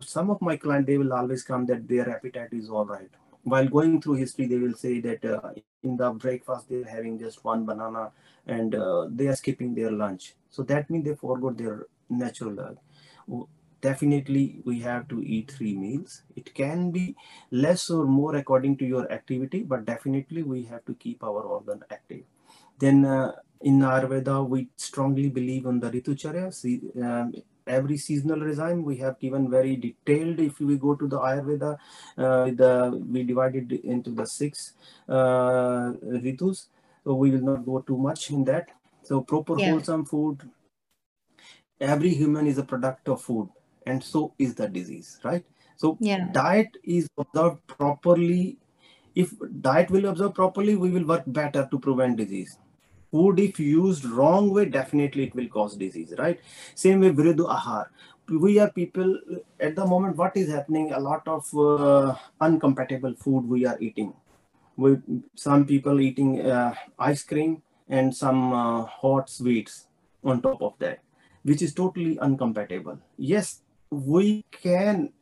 some 0.00 0.30
of 0.30 0.40
my 0.42 0.56
clients 0.56 0.86
they 0.86 0.98
will 0.98 1.12
always 1.12 1.42
come 1.42 1.66
that 1.66 1.88
their 1.88 2.08
appetite 2.10 2.52
is 2.52 2.68
all 2.68 2.84
right. 2.84 3.10
While 3.42 3.68
going 3.68 4.00
through 4.00 4.14
history 4.14 4.46
they 4.46 4.58
will 4.58 4.74
say 4.74 5.00
that 5.00 5.24
uh, 5.24 5.50
in 5.82 5.96
the 5.96 6.10
breakfast 6.10 6.68
they're 6.68 6.84
having 6.84 7.18
just 7.18 7.44
one 7.44 7.64
banana 7.64 8.10
and 8.46 8.74
uh, 8.74 9.06
they 9.10 9.26
are 9.28 9.36
skipping 9.36 9.74
their 9.74 9.90
lunch. 9.90 10.34
So 10.50 10.62
that 10.64 10.90
means 10.90 11.04
they 11.04 11.14
forgot 11.14 11.56
their 11.56 11.86
natural 12.10 12.60
uh, 12.60 13.44
definitely 13.84 14.44
we 14.64 14.80
have 14.80 15.06
to 15.12 15.22
eat 15.36 15.50
three 15.56 15.74
meals. 15.84 16.22
It 16.34 16.54
can 16.54 16.90
be 16.90 17.14
less 17.50 17.90
or 17.90 18.04
more 18.06 18.34
according 18.36 18.76
to 18.78 18.86
your 18.92 19.10
activity 19.12 19.62
but 19.62 19.84
definitely 19.84 20.42
we 20.42 20.62
have 20.64 20.84
to 20.86 20.94
keep 20.94 21.22
our 21.22 21.42
organ 21.56 21.82
active. 21.90 22.22
Then 22.78 23.04
uh, 23.04 23.32
in 23.60 23.80
ayurveda 23.80 24.36
we 24.54 24.68
strongly 24.76 25.28
believe 25.38 25.66
on 25.66 25.80
the 25.80 25.90
ritucharya. 25.96 26.52
See, 26.60 26.76
um, 27.08 27.34
every 27.66 27.96
seasonal 27.96 28.40
regime 28.50 28.84
we 28.84 28.96
have 29.04 29.18
given 29.18 29.50
very 29.50 29.76
detailed 29.76 30.40
if 30.40 30.60
we 30.60 30.76
go 30.86 30.94
to 31.02 31.06
the 31.14 31.18
ayurveda 31.18 31.72
uh, 32.18 32.44
the 32.62 32.72
we 33.16 33.22
divided 33.32 33.72
into 33.94 34.10
the 34.20 34.26
six 34.26 34.72
uh, 35.08 35.92
ritus. 36.24 36.68
So 37.04 37.14
we 37.22 37.30
will 37.32 37.46
not 37.50 37.66
go 37.66 37.80
too 37.80 37.98
much 37.98 38.30
in 38.30 38.44
that. 38.44 38.70
So 39.02 39.20
proper 39.20 39.58
yeah. 39.58 39.70
wholesome 39.70 40.06
food. 40.06 40.48
Every 41.80 42.14
human 42.14 42.46
is 42.46 42.56
a 42.56 42.66
product 42.72 43.08
of 43.08 43.20
food 43.20 43.48
and 43.86 44.02
so 44.02 44.32
is 44.38 44.54
the 44.54 44.68
disease 44.68 45.20
right? 45.24 45.44
So 45.76 45.96
yeah. 46.00 46.28
diet 46.32 46.76
is 46.82 47.08
observed 47.18 47.66
properly. 47.66 48.58
If 49.14 49.32
diet 49.60 49.90
will 49.90 50.06
observe 50.06 50.34
properly 50.34 50.76
we 50.76 50.90
will 50.90 51.04
work 51.04 51.24
better 51.26 51.68
to 51.70 51.78
prevent 51.78 52.16
disease. 52.16 52.58
Food 53.10 53.38
if 53.38 53.60
used 53.60 54.04
wrong 54.04 54.50
way 54.50 54.64
definitely 54.66 55.24
it 55.24 55.34
will 55.34 55.48
cause 55.48 55.76
disease 55.76 56.14
right? 56.18 56.40
Same 56.74 57.00
way 57.00 57.10
viruddha 57.10 57.48
ahar 57.48 57.86
we 58.28 58.58
are 58.58 58.70
people 58.70 59.18
at 59.60 59.76
the 59.76 59.86
moment 59.86 60.16
what 60.16 60.36
is 60.36 60.50
happening 60.50 60.92
a 60.92 60.98
lot 60.98 61.26
of 61.28 61.46
uh, 61.54 62.14
uncompatible 62.40 63.16
food 63.18 63.48
we 63.48 63.66
are 63.66 63.76
eating. 63.80 64.14
We 64.76 64.96
some 65.34 65.66
people 65.66 66.00
eating 66.00 66.40
uh, 66.40 66.74
ice 66.98 67.22
cream 67.22 67.62
and 67.88 68.14
some 68.14 68.52
uh, 68.52 68.84
hot 68.84 69.28
sweets 69.28 69.86
on 70.24 70.40
top 70.40 70.62
of 70.62 70.74
that 70.78 71.00
which 71.42 71.60
is 71.60 71.74
totally 71.74 72.16
uncompatible. 72.16 72.98
Yes 73.18 73.60
we 74.06 74.44
can 74.50 75.12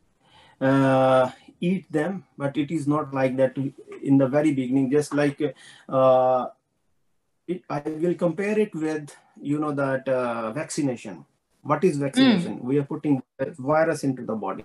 uh, 0.60 1.30
eat 1.60 1.90
them 1.92 2.24
but 2.36 2.56
it 2.56 2.70
is 2.70 2.86
not 2.86 3.12
like 3.14 3.36
that 3.36 3.56
in 4.02 4.18
the 4.18 4.26
very 4.26 4.52
beginning 4.52 4.90
just 4.90 5.14
like 5.14 5.40
uh, 5.88 6.46
it, 7.46 7.62
I 7.68 7.82
will 7.86 8.14
compare 8.14 8.58
it 8.58 8.74
with, 8.74 9.14
you 9.40 9.58
know, 9.58 9.72
that 9.72 10.08
uh, 10.08 10.52
vaccination. 10.52 11.24
What 11.62 11.84
is 11.84 11.96
vaccination? 11.96 12.58
Mm. 12.58 12.64
We 12.64 12.78
are 12.78 12.84
putting 12.84 13.22
virus 13.58 14.04
into 14.04 14.24
the 14.24 14.34
body. 14.34 14.64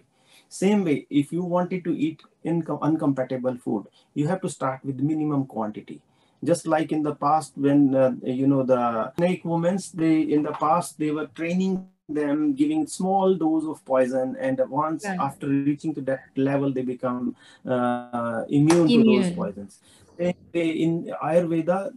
Same 0.50 0.84
way, 0.84 1.06
if 1.10 1.32
you 1.32 1.43
wanted 1.43 1.84
to 1.84 1.98
eat 1.98 2.22
uncompatible 2.46 3.60
food, 3.62 3.88
you 4.13 4.28
have 4.28 4.41
to 4.41 4.50
start 4.50 4.84
with 4.84 5.00
minimum 5.00 5.46
quantity. 5.46 6.02
Just 6.43 6.67
like 6.67 6.91
in 6.91 7.04
the 7.04 7.15
past, 7.15 7.54
when 7.56 7.96
uh, 7.96 8.13
you 8.24 8.48
know 8.48 8.63
the 8.63 9.12
snake 9.17 9.43
women, 9.43 9.80
they 9.93 10.22
in 10.22 10.43
the 10.43 10.52
past 10.52 11.00
they 11.00 11.12
were 11.12 11.26
training 11.28 11.89
them 12.10 12.54
giving 12.54 12.88
small 12.88 13.36
dose 13.36 13.65
of 13.65 13.84
poison 13.86 14.36
and 14.39 14.62
once 14.70 15.06
right. 15.06 15.20
after 15.20 15.48
reaching 15.48 15.93
to 15.93 16.02
that 16.02 16.24
level 16.36 16.72
they 16.72 16.82
become 16.82 17.36
uh, 17.65 18.43
immune, 18.50 18.89
immune, 18.89 19.04
to 19.04 19.24
those 19.24 19.36
poisons 19.36 19.80
in 20.54 21.13
ayurveda 21.22 21.91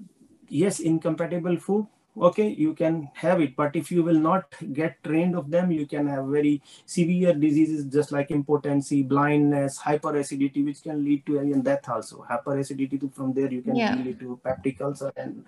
yes 0.48 0.80
incompatible 0.80 1.56
food 1.56 1.86
okay 2.20 2.48
you 2.48 2.74
can 2.74 3.08
have 3.14 3.40
it 3.40 3.54
but 3.54 3.76
if 3.76 3.90
you 3.90 4.02
will 4.02 4.18
not 4.18 4.44
get 4.72 5.02
trained 5.04 5.36
of 5.36 5.50
them 5.50 5.70
you 5.70 5.86
can 5.86 6.06
have 6.06 6.26
very 6.26 6.60
severe 6.84 7.32
diseases 7.32 7.84
just 7.84 8.10
like 8.10 8.30
impotency 8.32 9.02
blindness 9.02 9.78
hyperacidity 9.78 10.64
which 10.64 10.82
can 10.82 11.04
lead 11.04 11.24
to 11.24 11.40
even 11.40 11.62
death 11.62 11.88
also 11.88 12.26
hyperacidity 12.28 13.12
from 13.14 13.32
there 13.32 13.50
you 13.50 13.62
can 13.62 13.76
yeah. 13.76 13.94
lead 13.94 14.18
to 14.18 14.38
peptic 14.44 14.80
ulcer 14.80 15.12
and 15.16 15.44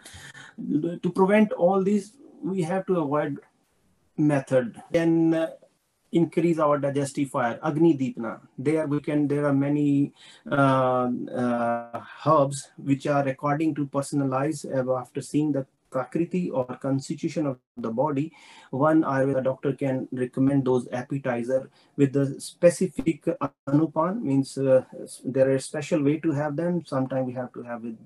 to 1.03 1.11
prevent 1.11 1.51
all 1.53 1.83
these 1.83 2.13
we 2.43 2.63
have 2.63 2.87
to 2.87 3.01
avoid 3.01 3.41
method 4.17 4.81
uh, 4.95 5.47
increase 6.13 6.59
our 6.59 6.79
digestive 6.79 7.31
fire 7.31 7.59
agni 7.65 7.97
deepna 7.97 8.39
there 8.59 8.87
we 8.87 9.01
can 9.01 9.27
there 9.27 9.47
are 9.47 9.55
many 9.55 10.13
uh, 10.51 11.09
uh, 11.35 12.03
herbs 12.27 12.71
which 12.77 13.07
are 13.07 13.27
according 13.29 13.75
to 13.75 13.87
personalize 13.87 14.65
uh, 14.67 14.99
after 14.99 15.23
seeing 15.23 15.53
the 15.53 15.67
prakriti 15.91 16.51
or 16.51 16.65
constitution 16.83 17.47
of 17.47 17.59
the 17.77 17.91
body 17.91 18.33
one 18.71 19.03
ayurveda 19.03 19.45
doctor 19.45 19.73
can 19.73 20.09
recommend 20.13 20.65
those 20.65 20.89
appetizer 20.93 21.71
with 21.97 22.13
the 22.13 22.27
specific 22.41 23.27
anupan 23.69 24.21
means 24.23 24.57
uh, 24.59 24.83
there 25.25 25.51
is 25.51 25.65
special 25.65 26.03
way 26.03 26.19
to 26.19 26.33
have 26.33 26.57
them. 26.57 26.85
Sometimes 26.85 27.27
we 27.27 27.33
have 27.33 27.53
to 27.53 27.63
have 27.63 27.83
with 27.83 27.99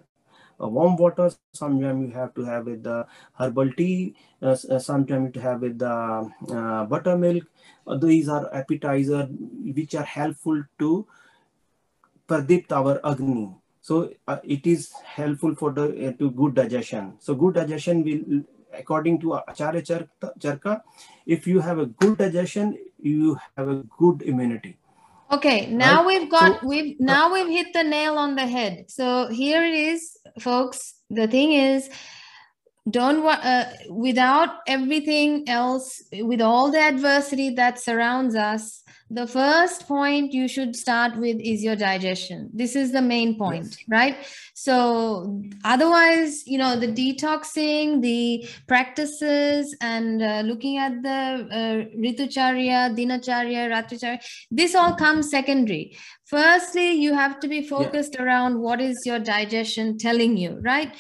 uh, 0.61 0.69
warm 0.69 0.97
water 0.97 1.31
sometimes 1.53 2.09
you 2.09 2.15
have 2.15 2.35
to 2.35 2.45
have 2.45 2.67
with 2.67 2.83
the 2.83 3.07
herbal 3.39 3.71
tea 3.73 4.15
uh, 4.43 4.57
uh 4.71 4.79
sometimes 4.79 5.35
you 5.35 5.41
have 5.41 5.61
with 5.61 5.79
the 5.79 6.31
uh, 6.53 6.85
buttermilk. 6.85 7.45
Uh, 7.87 7.97
these 7.97 8.29
are 8.29 8.53
appetizer 8.55 9.25
which 9.25 9.95
are 9.95 10.05
helpful 10.05 10.63
to 10.79 11.07
pradipt 12.27 12.73
our 12.73 13.01
agni. 13.05 13.55
So 13.81 14.13
uh, 14.27 14.39
it 14.43 14.67
is 14.67 14.93
helpful 15.05 15.55
for 15.55 15.73
the 15.73 16.15
to 16.19 16.31
good 16.31 16.55
digestion. 16.55 17.15
So 17.21 17.35
good 17.35 17.55
digestion 17.55 18.03
will 18.03 18.43
according 18.79 19.21
to 19.21 19.35
acharya 19.35 19.83
Charak 19.83 20.83
if 21.25 21.47
you 21.47 21.61
have 21.61 21.79
a 21.79 21.87
good 21.87 22.19
digestion 22.19 22.77
you 23.01 23.39
have 23.57 23.69
a 23.69 23.83
good 23.99 24.23
immunity 24.23 24.77
Okay, 25.33 25.67
now 25.67 26.05
right? 26.05 26.07
we've 26.07 26.31
got 26.31 26.61
so, 26.61 26.67
we've 26.67 27.01
now 27.01 27.33
we've 27.33 27.49
hit 27.49 27.73
the 27.73 27.83
nail 27.83 28.17
on 28.17 28.37
the 28.37 28.47
head. 28.47 28.85
So 28.89 29.27
here 29.29 29.65
it 29.65 29.75
is, 29.75 30.17
folks. 30.39 30.95
The 31.11 31.27
thing 31.27 31.53
is, 31.53 31.91
don't 32.89 33.27
uh, 33.27 33.73
without 33.91 34.61
everything 34.67 35.49
else, 35.49 36.03
with 36.13 36.41
all 36.41 36.71
the 36.71 36.81
adversity 36.81 37.51
that 37.51 37.81
surrounds 37.81 38.37
us, 38.37 38.83
the 39.09 39.27
first 39.27 39.87
point 39.87 40.33
you 40.33 40.49
should 40.49 40.75
start 40.75 41.17
with 41.17 41.39
is 41.41 41.63
your 41.63 41.77
digestion. 41.77 42.51
This 42.53 42.75
is 42.75 42.91
the 42.91 43.03
main 43.03 43.39
point 43.39 43.77
right? 43.89 44.17
So 44.55 45.43
otherwise 45.65 46.47
you 46.47 46.59
know 46.59 46.79
the 46.79 46.89
detoxing 46.89 48.03
the 48.03 48.49
practices 48.67 49.77
and 49.81 50.23
uh, 50.23 50.43
looking 50.45 50.79
at 50.79 51.03
the 51.03 51.09
uh, 51.09 51.97
ritucharya 51.99 52.97
dinacharya 52.97 53.71
ratricharya 53.71 54.21
this 54.51 54.75
all 54.75 54.95
comes 54.95 55.31
secondary. 55.31 55.97
Firstly 56.25 56.93
you 56.93 57.15
have 57.15 57.39
to 57.41 57.49
be 57.49 57.63
focused 57.63 58.15
yeah. 58.15 58.25
around 58.25 58.61
what 58.61 58.81
is 58.81 59.03
your 59.07 59.21
digestion 59.21 59.99
telling 59.99 60.37
you 60.37 60.59
right 60.63 60.97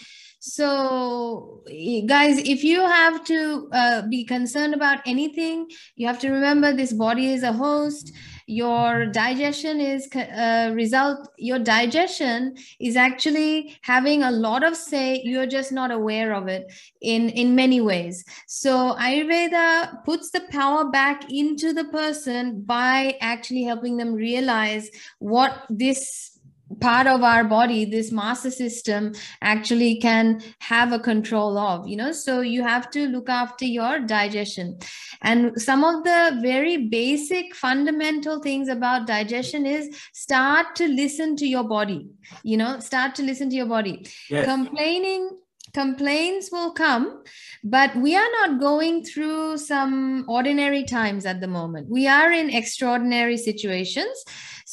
so 0.46 1.62
guys 2.06 2.38
if 2.38 2.62
you 2.62 2.80
have 2.80 3.24
to 3.24 3.68
uh, 3.72 4.02
be 4.02 4.24
concerned 4.24 4.74
about 4.74 5.00
anything 5.06 5.68
you 5.96 6.06
have 6.06 6.20
to 6.20 6.30
remember 6.30 6.72
this 6.72 6.92
body 6.92 7.32
is 7.32 7.42
a 7.42 7.52
host. 7.52 8.12
Your 8.48 9.06
digestion 9.06 9.80
is 9.80 10.09
a 10.14 10.68
uh, 10.68 10.70
result 10.70 11.28
your 11.37 11.59
digestion 11.59 12.56
is 12.78 12.96
actually 12.96 13.76
having 13.82 14.22
a 14.22 14.30
lot 14.30 14.62
of 14.62 14.76
say. 14.76 15.20
You're 15.24 15.46
just 15.46 15.72
not 15.72 15.90
aware 15.90 16.32
of 16.32 16.46
it 16.46 16.72
in 17.00 17.30
in 17.30 17.56
many 17.56 17.80
ways. 17.80 18.24
So 18.46 18.94
ayurveda 18.94 20.04
puts 20.04 20.30
the 20.30 20.42
power 20.50 20.85
back 20.90 21.32
into 21.32 21.72
the 21.72 21.85
person 21.85 22.62
by 22.62 23.16
actually 23.20 23.64
helping 23.64 23.96
them 23.96 24.14
realize 24.14 24.90
what 25.18 25.66
this 25.68 26.36
part 26.81 27.07
of 27.07 27.22
our 27.22 27.44
body 27.44 27.85
this 27.85 28.11
master 28.11 28.50
system 28.50 29.14
actually 29.40 30.00
can 30.00 30.42
have 30.59 30.92
a 30.92 30.98
control 30.98 31.57
of 31.57 31.87
you 31.87 31.96
know 31.96 32.11
so 32.11 32.40
you 32.40 32.62
have 32.62 32.90
to 32.90 33.07
look 33.09 33.29
after 33.29 33.64
your 33.64 34.00
digestion 34.00 34.76
and 35.22 35.61
some 35.61 35.85
of 35.85 36.02
the 36.02 36.38
very 36.42 36.88
basic 36.88 37.55
fundamental 37.55 38.40
things 38.40 38.68
about 38.68 39.07
digestion 39.07 39.64
is 39.64 39.96
start 40.12 40.74
to 40.74 40.88
listen 40.88 41.37
to 41.37 41.46
your 41.46 41.64
body 41.64 42.09
you 42.42 42.57
know 42.57 42.81
start 42.81 43.14
to 43.14 43.22
listen 43.22 43.48
to 43.48 43.57
your 43.57 43.66
body 43.66 44.05
yes. 44.29 44.44
complaining 44.44 45.31
complaints 45.76 46.50
will 46.50 46.72
come, 46.72 47.22
but 47.62 47.94
we 47.96 48.16
are 48.16 48.31
not 48.40 48.59
going 48.59 49.05
through 49.05 49.59
some 49.59 50.24
ordinary 50.26 50.85
times 50.85 51.26
at 51.26 51.40
the 51.42 51.46
moment. 51.46 51.90
We 51.90 52.09
are 52.09 52.33
in 52.33 52.48
extraordinary 52.48 53.37
situations. 53.37 54.24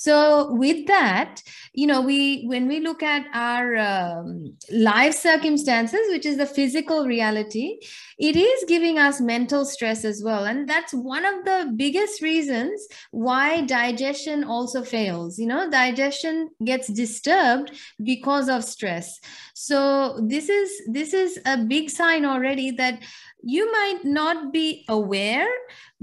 So, 0.04 0.52
with 0.52 0.88
that, 0.88 1.42
you 1.72 1.88
know, 1.88 2.02
we 2.02 2.44
when 2.44 2.68
we 2.68 2.82
look 2.82 3.02
at 3.02 3.26
our 3.34 3.78
um, 3.78 4.54
life 4.70 5.14
circumstances, 5.14 6.02
which 6.10 6.26
is 6.26 6.36
the 6.36 6.46
physical 6.46 7.06
reality, 7.06 7.80
it 8.20 8.36
is 8.36 8.66
giving 8.68 9.00
us 9.00 9.22
mental 9.22 9.64
stress 9.64 10.04
as 10.04 10.22
well, 10.22 10.44
and 10.44 10.68
that's 10.68 10.94
one 10.94 11.24
of 11.24 11.46
the 11.46 11.72
biggest 11.78 12.22
reasons 12.22 12.86
why 13.12 13.62
digestion 13.62 14.44
also 14.44 14.84
fails. 14.84 15.40
You 15.40 15.48
know, 15.48 15.70
digestion 15.70 16.50
gets 16.66 16.90
disturbed 16.90 17.72
because 18.04 18.50
of 18.50 18.66
stress. 18.66 19.22
So, 19.54 20.20
this 20.22 20.50
is 20.50 20.70
this 20.92 21.14
is 21.14 21.40
a 21.46 21.58
big 21.60 21.90
sign 21.90 22.26
already 22.26 22.72
that 22.72 23.00
you 23.44 23.72
might 23.72 24.00
not 24.04 24.52
be 24.54 24.86
aware 24.88 25.48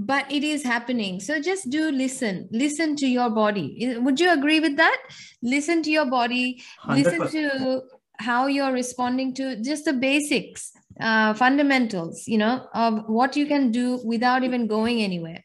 but 0.03 0.31
it 0.31 0.43
is 0.43 0.63
happening. 0.63 1.19
So 1.19 1.39
just 1.39 1.69
do 1.69 1.91
listen. 1.91 2.49
Listen 2.51 2.95
to 2.95 3.05
your 3.05 3.29
body. 3.29 3.95
Would 3.99 4.19
you 4.19 4.31
agree 4.31 4.59
with 4.59 4.75
that? 4.77 4.97
Listen 5.43 5.83
to 5.83 5.91
your 5.91 6.07
body. 6.07 6.63
100%. 6.85 6.95
listen 7.03 7.27
to 7.29 7.81
how 8.17 8.47
you're 8.47 8.71
responding 8.71 9.33
to 9.35 9.61
just 9.61 9.85
the 9.85 9.93
basics 9.93 10.71
uh, 10.99 11.33
fundamentals 11.33 12.27
you 12.27 12.37
know 12.37 12.67
of 12.73 13.03
what 13.07 13.35
you 13.35 13.47
can 13.47 13.71
do 13.71 13.99
without 14.03 14.43
even 14.43 14.67
going 14.67 15.01
anywhere. 15.01 15.43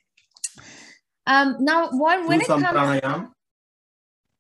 Um, 1.26 1.56
now 1.60 1.88
what, 1.90 2.28
when 2.28 2.38
do 2.38 2.44
it 2.44 2.48
comes 2.48 2.64
pranayam 2.64 3.30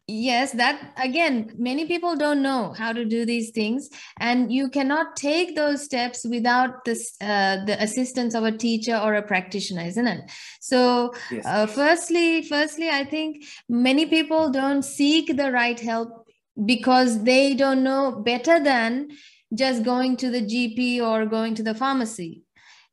yes 0.08 0.52
that 0.52 0.92
again 1.02 1.52
many 1.58 1.84
people 1.84 2.14
don't 2.14 2.40
know 2.40 2.72
how 2.78 2.92
to 2.92 3.04
do 3.04 3.26
these 3.26 3.50
things 3.50 3.90
and 4.20 4.52
you 4.52 4.68
cannot 4.68 5.16
take 5.16 5.56
those 5.56 5.82
steps 5.82 6.24
without 6.30 6.84
this 6.84 7.16
uh, 7.20 7.64
the 7.64 7.76
assistance 7.82 8.34
of 8.34 8.44
a 8.44 8.56
teacher 8.56 8.96
or 8.96 9.14
a 9.14 9.22
practitioner 9.22 9.82
isn't 9.82 10.06
it 10.06 10.30
so 10.60 11.12
yes. 11.30 11.44
uh, 11.44 11.66
firstly 11.66 12.42
firstly 12.42 12.88
i 12.88 13.04
think 13.04 13.44
many 13.68 14.06
people 14.06 14.48
don't 14.48 14.84
seek 14.84 15.36
the 15.36 15.50
right 15.50 15.80
help 15.80 16.28
because 16.64 17.24
they 17.24 17.54
don't 17.54 17.82
know 17.82 18.12
better 18.12 18.62
than 18.62 19.08
just 19.54 19.82
going 19.82 20.16
to 20.16 20.30
the 20.30 20.42
gp 20.42 21.00
or 21.00 21.26
going 21.26 21.52
to 21.52 21.64
the 21.64 21.74
pharmacy 21.74 22.42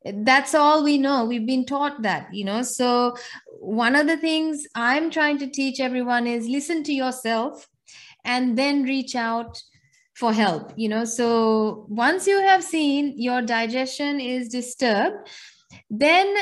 that's 0.05 0.53
all 0.53 0.83
we 0.83 0.97
know. 0.97 1.25
We've 1.25 1.45
been 1.45 1.65
taught 1.65 2.01
that 2.01 2.33
you 2.33 2.45
know? 2.45 2.61
So 2.61 3.15
one 3.59 3.95
of 3.95 4.07
the 4.07 4.17
things 4.17 4.67
i'm 4.75 5.09
trying 5.09 5.37
to 5.37 5.47
teach 5.47 5.79
everyone 5.79 6.27
is 6.27 6.47
listen 6.47 6.83
to 6.83 6.93
yourself 6.93 7.67
and 8.25 8.57
then 8.57 8.83
reach 8.83 9.15
out 9.15 9.61
for 10.13 10.33
help 10.33 10.73
you 10.75 10.89
know? 10.89 11.05
So 11.05 11.85
once 11.89 12.27
you 12.27 12.39
have 12.39 12.63
seen 12.63 13.13
your 13.17 13.41
digestion 13.41 14.19
is 14.19 14.49
disturbed 14.49 15.29
then 15.89 16.35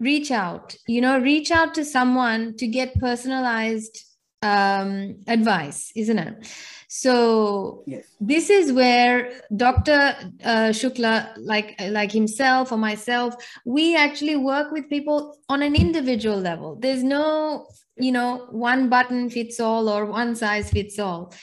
reach 0.00 0.30
out 0.30 0.74
you 0.88 1.00
know? 1.00 1.18
Reach 1.18 1.50
out 1.50 1.74
to 1.74 1.84
someone 1.84 2.56
to 2.56 2.66
get 2.66 2.98
personalized 2.98 4.04
um, 4.42 5.16
advice 5.26 5.90
isn't 5.96 6.18
it 6.18 6.46
so 6.94 7.82
yes. 7.88 8.04
this 8.20 8.50
is 8.50 8.72
where 8.72 9.32
Dr. 9.56 10.14
Uh, 10.44 10.70
Shukla, 10.70 11.34
like 11.38 11.74
like 11.88 12.12
himself 12.12 12.70
or 12.70 12.78
myself, 12.78 13.34
we 13.64 13.96
actually 13.96 14.36
work 14.36 14.70
with 14.70 14.88
people 14.88 15.36
on 15.48 15.62
an 15.62 15.74
individual 15.74 16.38
level. 16.38 16.76
There's 16.76 17.02
no, 17.02 17.66
you 17.96 18.12
know, 18.12 18.46
one 18.52 18.88
button 18.88 19.28
fits 19.28 19.58
all 19.58 19.88
or 19.88 20.06
one 20.06 20.36
size 20.36 20.70
fits 20.70 21.00
all. 21.00 21.34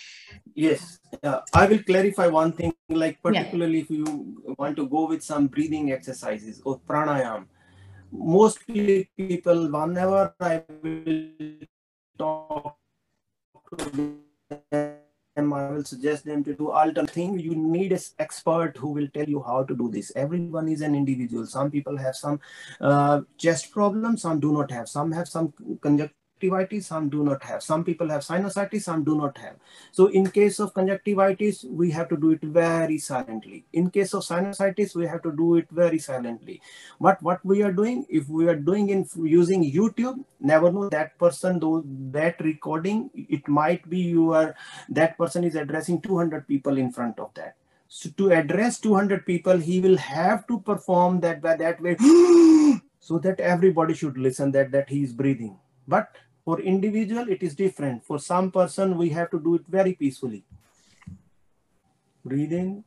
Yes, 0.56 1.00
uh, 1.22 1.42
I 1.54 1.66
will 1.66 1.84
clarify 1.84 2.28
one 2.28 2.54
thing. 2.54 2.74
Like 2.88 3.22
particularly 3.22 3.80
yeah. 3.80 3.84
if 3.84 3.90
you 3.90 4.56
want 4.58 4.78
to 4.78 4.88
go 4.88 5.06
with 5.06 5.22
some 5.22 5.48
breathing 5.48 5.92
exercises 5.92 6.62
or 6.64 6.80
pranayam, 6.80 7.48
mostly 8.10 9.10
people 9.18 9.70
whenever 9.70 10.34
I 10.40 10.64
will 10.82 11.68
talk 12.18 12.78
to 13.78 13.90
them 14.72 15.01
them 15.36 15.54
i 15.54 15.70
will 15.72 15.84
suggest 15.84 16.26
them 16.26 16.44
to 16.44 16.54
do 16.54 16.72
alternate 16.72 17.10
thing. 17.10 17.40
You 17.40 17.56
need 17.56 17.92
an 17.92 18.00
expert 18.20 18.78
who 18.78 18.90
will 18.90 19.08
tell 19.14 19.28
you 19.28 19.42
how 19.42 19.64
to 19.64 19.76
do 19.76 19.90
this. 19.90 20.12
Everyone 20.16 20.68
is 20.68 20.82
an 20.82 20.96
individual. 20.96 21.46
Some 21.46 21.72
people 21.72 21.98
have 21.98 22.16
some 22.16 22.40
uh, 22.80 23.22
chest 23.38 23.72
problems 23.72 24.22
some 24.22 24.40
do 24.40 24.52
not 24.52 24.72
have. 24.72 24.88
Some 24.88 25.12
have 25.12 25.28
some 25.28 25.54
conjunctivitis 25.82 26.21
conjunctivitis, 26.42 26.88
some 26.88 27.10
do 27.10 27.24
not 27.24 27.44
have. 27.44 27.62
Some 27.64 27.84
people 27.84 28.10
have 28.10 28.22
sinusitis, 28.22 28.84
some 28.84 29.04
do 29.04 29.16
not 29.18 29.38
have. 29.38 29.56
So 29.92 30.08
in 30.08 30.30
case 30.30 30.60
of 30.60 30.74
conjunctivitis, 30.74 31.66
we 31.66 31.92
have 31.92 32.10
to 32.10 32.18
do 32.18 32.32
it 32.32 32.42
very 32.42 32.98
silently. 32.98 33.66
In 33.74 33.90
case 33.90 34.14
of 34.14 34.24
sinusitis, 34.24 34.96
we 34.96 35.06
have 35.08 35.22
to 35.24 35.32
do 35.32 35.56
it 35.56 35.68
very 35.72 36.00
silently. 36.00 36.62
But 37.00 37.22
what 37.22 37.44
we 37.46 37.62
are 37.64 37.72
doing, 37.72 38.06
if 38.10 38.28
we 38.30 38.48
are 38.48 38.56
doing 38.56 38.90
in 38.90 39.08
using 39.24 39.64
YouTube, 39.64 40.24
never 40.40 40.72
know 40.72 40.90
that 40.90 41.18
person, 41.18 41.60
though 41.60 41.84
that 42.12 42.40
recording, 42.42 43.10
it 43.14 43.48
might 43.48 43.90
be 43.90 44.00
you 44.00 44.34
are, 44.34 44.56
that 44.90 45.18
person 45.18 45.44
is 45.44 45.56
addressing 45.56 46.02
200 46.02 46.48
people 46.48 46.78
in 46.78 46.92
front 46.92 47.20
of 47.20 47.34
that. 47.36 47.56
So 47.88 48.10
to 48.18 48.32
address 48.32 48.80
200 48.80 49.26
people, 49.26 49.58
he 49.58 49.82
will 49.82 49.98
have 49.98 50.48
to 50.48 50.62
perform 50.62 51.20
that 51.22 51.42
by 51.42 51.58
that 51.58 51.82
way 51.82 51.98
so 53.02 53.20
that 53.20 53.42
everybody 53.42 53.94
should 53.94 54.18
listen 54.18 54.50
that 54.54 54.72
that 54.72 54.88
he 54.88 55.04
is 55.04 55.12
breathing. 55.12 55.58
But 55.90 56.16
for 56.44 56.60
individual, 56.60 57.30
it 57.30 57.44
is 57.44 57.56
different. 57.56 58.04
For 58.04 58.20
some 58.20 58.52
person, 58.52 58.98
we 58.98 59.10
have 59.10 59.30
to 59.32 59.40
do 59.40 59.56
it 59.56 59.66
very 59.68 59.94
peacefully. 59.94 60.44
Breathe 62.26 62.54
in, 62.54 62.84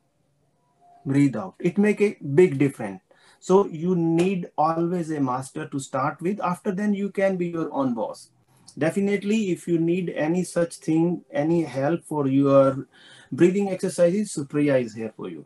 breathe 1.05 1.35
out. 1.35 1.55
It 1.59 1.77
make 1.77 2.01
a 2.01 2.17
big 2.33 2.57
difference. 2.57 3.01
So 3.39 3.67
you 3.67 3.95
need 3.95 4.49
always 4.57 5.11
a 5.11 5.19
master 5.19 5.67
to 5.67 5.79
start 5.79 6.21
with. 6.21 6.39
After 6.41 6.71
then, 6.71 6.93
you 6.93 7.11
can 7.11 7.37
be 7.37 7.47
your 7.47 7.71
own 7.71 7.93
boss. 7.93 8.29
Definitely, 8.77 9.51
if 9.51 9.67
you 9.67 9.77
need 9.77 10.09
any 10.09 10.43
such 10.43 10.77
thing, 10.77 11.23
any 11.31 11.63
help 11.63 12.03
for 12.03 12.27
your 12.27 12.87
breathing 13.31 13.69
exercises, 13.69 14.33
Supriya 14.35 14.83
is 14.83 14.93
here 14.93 15.13
for 15.15 15.29
you. 15.29 15.45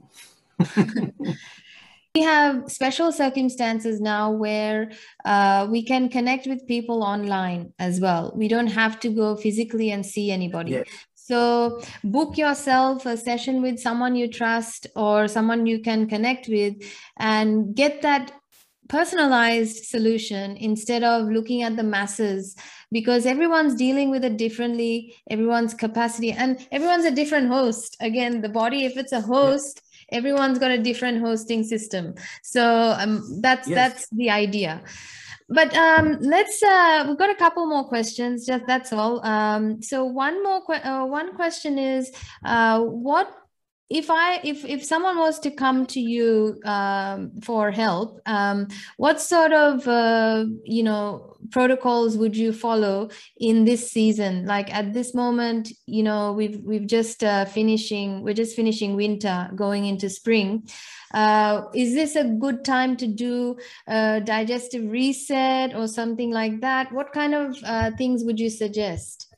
we 2.15 2.23
have 2.23 2.71
special 2.71 3.11
circumstances 3.11 4.01
now 4.01 4.31
where 4.31 4.91
uh, 5.25 5.67
we 5.69 5.83
can 5.83 6.09
connect 6.09 6.47
with 6.47 6.67
people 6.67 7.03
online 7.03 7.71
as 7.77 7.99
well. 7.99 8.33
We 8.35 8.47
don't 8.47 8.67
have 8.67 8.99
to 9.01 9.09
go 9.09 9.35
physically 9.35 9.91
and 9.91 10.05
see 10.05 10.31
anybody. 10.31 10.71
Yes. 10.71 10.87
So 11.13 11.79
book 12.03 12.37
yourself 12.37 13.05
a 13.05 13.15
session 13.15 13.61
with 13.61 13.79
someone 13.79 14.15
you 14.15 14.27
trust 14.27 14.87
or 14.95 15.27
someone 15.27 15.67
you 15.67 15.79
can 15.79 16.07
connect 16.07 16.47
with 16.47 16.73
and 17.17 17.75
get 17.75 18.01
that 18.01 18.31
personalized 18.87 19.85
solution 19.85 20.57
instead 20.57 21.03
of 21.03 21.29
looking 21.29 21.61
at 21.61 21.75
the 21.75 21.83
masses 21.83 22.55
because 22.91 23.27
everyone's 23.27 23.75
dealing 23.75 24.09
with 24.09 24.25
it 24.25 24.35
differently 24.35 25.15
everyone's 25.29 25.75
capacity 25.75 26.31
and 26.31 26.67
everyone's 26.71 27.05
a 27.05 27.11
different 27.11 27.47
host 27.47 27.95
again 28.01 28.41
the 28.41 28.49
body 28.49 28.85
if 28.85 28.97
it's 28.97 29.11
a 29.11 29.21
host 29.21 29.83
everyone's 30.11 30.59
got 30.59 30.71
a 30.71 30.77
different 30.77 31.21
hosting 31.21 31.63
system. 31.63 32.15
So 32.43 32.95
um, 32.97 33.41
that's 33.41 33.67
yes. 33.67 33.75
that's 33.75 34.09
the 34.09 34.29
idea. 34.29 34.81
But 35.49 35.75
um, 35.75 36.17
let's 36.21 36.61
uh, 36.61 37.05
we've 37.07 37.17
got 37.17 37.31
a 37.31 37.35
couple 37.35 37.65
more 37.65 37.83
questions 37.83 38.45
just 38.45 38.67
that's 38.67 38.93
all. 38.93 39.25
Um, 39.25 39.81
so 39.81 40.05
one 40.05 40.43
more 40.43 40.61
que- 40.63 40.85
uh, 40.85 41.05
one 41.05 41.35
question 41.35 41.79
is 41.79 42.11
uh, 42.45 42.81
what 42.81 43.33
if 43.89 44.09
i 44.09 44.39
if 44.43 44.63
if 44.65 44.83
someone 44.83 45.17
was 45.17 45.39
to 45.39 45.49
come 45.51 45.85
to 45.85 45.99
you 45.99 46.59
um, 46.65 47.31
for 47.41 47.71
help 47.71 48.21
um, 48.25 48.67
what 48.97 49.19
sort 49.19 49.51
of 49.53 49.87
uh, 49.87 50.45
you 50.63 50.83
know 50.83 51.29
protocols 51.51 52.17
would 52.17 52.35
you 52.35 52.53
follow 52.53 53.09
in 53.39 53.65
this 53.65 53.91
season? 53.91 54.45
Like 54.45 54.73
at 54.73 54.93
this 54.93 55.13
moment 55.13 55.71
you 55.85 56.03
know 56.03 56.33
we've 56.33 56.61
we've 56.63 56.87
just 56.87 57.23
uh, 57.23 57.45
finishing 57.45 58.23
we're 58.23 58.33
just 58.33 58.55
finishing 58.55 58.95
winter 58.95 59.49
going 59.55 59.85
into 59.85 60.09
spring. 60.09 60.67
Uh, 61.13 61.63
is 61.73 61.95
this 61.95 62.15
a 62.15 62.23
good 62.23 62.63
time 62.63 62.95
to 62.95 63.07
do 63.07 63.57
a 63.87 64.21
digestive 64.23 64.91
reset 64.91 65.75
or 65.75 65.87
something 65.87 66.29
like 66.31 66.61
that? 66.61 66.91
What 66.91 67.11
kind 67.13 67.33
of 67.33 67.57
uh, 67.65 67.91
things 67.97 68.23
would 68.23 68.39
you 68.39 68.49
suggest 68.49 69.28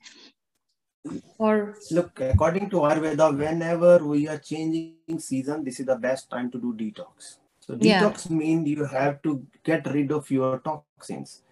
or 1.38 1.76
look 1.90 2.20
according 2.20 2.70
to 2.70 2.76
ayurveda 2.88 3.36
whenever 3.36 4.04
we 4.04 4.28
are 4.28 4.38
changing 4.38 5.18
season 5.18 5.64
this 5.64 5.80
is 5.80 5.86
the 5.86 5.96
best 5.96 6.30
time 6.30 6.50
to 6.50 6.58
do 6.58 6.72
detox. 6.74 7.38
So 7.60 7.74
detox 7.74 8.30
yeah. 8.30 8.36
means 8.36 8.68
you 8.68 8.84
have 8.84 9.22
to 9.22 9.44
get 9.64 9.86
rid 9.92 10.12
of 10.12 10.30
your 10.30 10.58
toxins. 10.58 11.42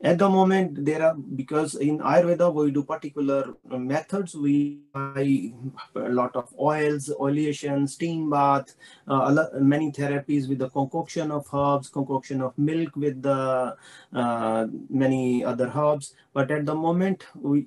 At 0.00 0.18
the 0.18 0.28
moment 0.28 0.84
there 0.84 1.02
are 1.04 1.14
because 1.14 1.74
in 1.74 1.98
ayurveda 1.98 2.52
we 2.52 2.70
do 2.70 2.84
particular 2.84 3.54
methods. 3.68 4.34
We 4.34 4.80
buy 4.92 5.52
a 5.96 6.08
lot 6.08 6.36
of 6.36 6.52
oils 6.58 7.08
oleation 7.20 7.88
steam 7.88 8.30
bath 8.30 8.74
uh, 9.08 9.46
many 9.60 9.90
therapies 9.90 10.48
with 10.48 10.58
the 10.58 10.70
concoction 10.70 11.32
of 11.32 11.46
herbs 11.52 11.88
concoction 11.88 12.40
of 12.40 12.56
milk 12.56 12.94
with 12.94 13.22
the 13.22 13.76
uh, 14.12 14.66
many 14.90 15.44
other 15.44 15.72
herbs. 15.74 16.14
But 16.32 16.52
at 16.52 16.64
the 16.66 16.76
moment 16.76 17.26
we 17.34 17.66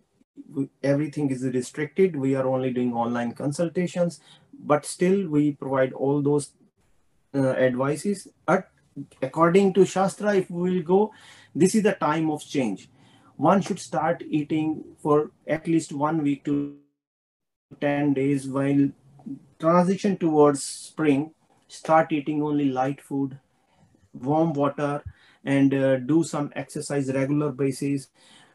everything 0.83 1.29
is 1.29 1.43
restricted 1.43 2.15
we 2.15 2.35
are 2.35 2.47
only 2.47 2.71
doing 2.71 2.93
online 2.93 3.31
consultations 3.31 4.19
but 4.63 4.85
still 4.85 5.27
we 5.27 5.53
provide 5.53 5.93
all 5.93 6.21
those 6.21 6.51
uh, 7.33 7.51
advices. 7.51 8.27
But 8.45 8.69
according 9.21 9.73
to 9.73 9.85
Shastra, 9.85 10.35
if 10.35 10.49
we 10.49 10.75
will 10.75 10.83
go, 10.83 11.13
this 11.55 11.75
is 11.75 11.83
the 11.83 11.93
time 11.93 12.29
of 12.29 12.41
change. 12.45 12.89
One 13.35 13.61
should 13.61 13.79
start 13.79 14.23
eating 14.27 14.83
for 14.99 15.31
at 15.47 15.67
least 15.67 15.91
one 15.91 16.21
week 16.21 16.43
to 16.45 16.75
10 17.79 18.13
days 18.13 18.47
while 18.47 18.89
transition 19.59 20.17
towards 20.17 20.63
spring, 20.63 21.31
start 21.67 22.11
eating 22.11 22.43
only 22.43 22.65
light 22.65 23.01
food, 23.01 23.39
warm 24.13 24.53
water, 24.53 25.03
and 25.43 25.73
uh, 25.73 25.97
do 25.97 26.23
some 26.23 26.51
exercise 26.55 27.11
regular 27.11 27.51
basis. 27.51 28.09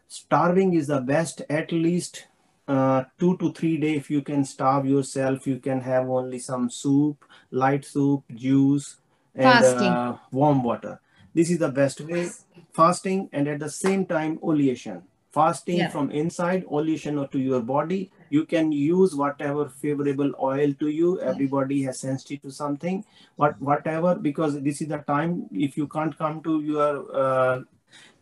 Starving 0.09 0.75
is 0.75 0.87
the 0.87 1.01
best, 1.01 1.43
at 1.51 1.73
least 1.73 2.27
uh, 2.69 3.05
two 3.19 3.37
to 3.39 3.53
three 3.53 3.77
days. 3.77 3.99
If 3.99 4.11
you 4.11 4.23
can 4.23 4.45
starve 4.45 4.87
yourself, 4.87 5.47
you 5.47 5.59
can 5.59 5.81
have 5.81 6.09
only 6.09 6.39
some 6.39 6.71
soup, 6.71 7.25
light 7.51 7.85
soup, 7.85 8.25
juice, 8.35 8.97
and 9.35 9.65
uh, 9.65 10.17
warm 10.31 10.63
water. 10.63 11.01
This 11.35 11.51
is 11.51 11.59
the 11.59 11.69
best 11.69 12.01
way. 12.01 12.31
Fasting 12.73 13.29
and 13.33 13.49
at 13.49 13.59
the 13.61 13.71
same 13.71 14.07
time, 14.07 14.39
oleation 14.39 15.03
fasting 15.37 15.81
yeah. 15.81 15.93
from 15.95 16.11
inside 16.11 16.65
oleation 16.77 17.19
to 17.33 17.39
your 17.47 17.61
body 17.71 18.11
you 18.35 18.43
can 18.53 18.73
use 18.73 19.15
whatever 19.23 19.65
favorable 19.85 20.31
oil 20.51 20.73
to 20.83 20.89
you 20.99 21.11
everybody 21.33 21.83
has 21.87 22.01
sensitive 22.05 22.41
to 22.47 22.53
something 22.59 23.05
but 23.43 23.61
whatever 23.71 24.15
because 24.29 24.59
this 24.69 24.81
is 24.85 24.89
the 24.95 25.01
time 25.11 25.35
if 25.67 25.77
you 25.81 25.87
can't 25.97 26.17
come 26.23 26.41
to 26.49 26.55
your 26.71 26.93
uh, 27.25 27.61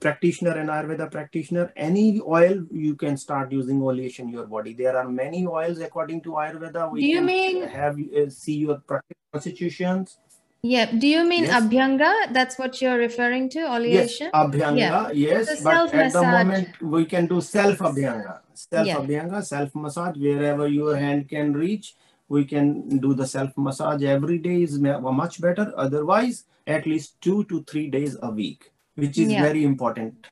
practitioner 0.01 0.57
and 0.63 0.69
ayurveda 0.69 1.11
practitioner 1.11 1.73
any 1.77 2.21
oil 2.39 2.65
you 2.71 2.95
can 2.95 3.17
start 3.17 3.53
using 3.53 3.81
oleation 3.81 4.31
your 4.31 4.47
body 4.47 4.75
there 4.75 4.97
are 4.97 5.09
many 5.09 5.47
oils 5.47 5.79
according 5.81 6.21
to 6.21 6.31
ayurveda 6.31 6.91
we 6.91 7.01
do 7.01 7.07
you 7.07 7.23
mean 7.23 7.63
have 7.67 7.99
uh, 7.99 8.29
see 8.29 8.57
your 8.67 8.79
practice 8.93 9.19
constitutions 9.33 10.19
yeah. 10.65 10.91
Do 10.91 11.07
you 11.07 11.29
mean 11.29 11.45
yes. 11.45 11.63
Abhyanga? 11.63 12.33
That's 12.33 12.59
what 12.59 12.81
you're 12.81 12.97
referring 12.97 13.51
to, 13.51 13.59
oleation? 13.59 14.31
Yes, 14.33 14.41
Abhyanga, 14.43 14.79
yeah. 14.79 15.11
yes. 15.11 15.63
but 15.63 15.95
at 15.95 16.13
the 16.15 16.23
moment, 16.23 16.81
we 16.81 17.05
can 17.05 17.27
do 17.27 17.43
self 17.43 17.81
Abhyanga. 17.81 18.39
Self 18.55 18.87
yeah. 18.87 18.97
Abhyanga, 18.97 19.45
self 19.45 19.75
massage, 19.75 20.17
wherever 20.17 20.67
your 20.67 20.97
hand 20.97 21.29
can 21.29 21.53
reach. 21.53 21.97
We 22.29 22.47
can 22.47 22.97
do 22.97 23.13
the 23.13 23.27
self 23.27 23.51
massage 23.59 24.03
every 24.03 24.39
day 24.39 24.63
is 24.63 24.79
much 24.79 25.39
better. 25.39 25.71
Otherwise, 25.77 26.45
at 26.67 26.87
least 26.87 27.21
two 27.21 27.45
to 27.45 27.63
three 27.65 27.91
days 27.91 28.17
a 28.23 28.31
week, 28.31 28.73
which 28.95 29.19
is 29.19 29.33
yeah. 29.33 29.43
very 29.43 29.65
important. 29.65 30.27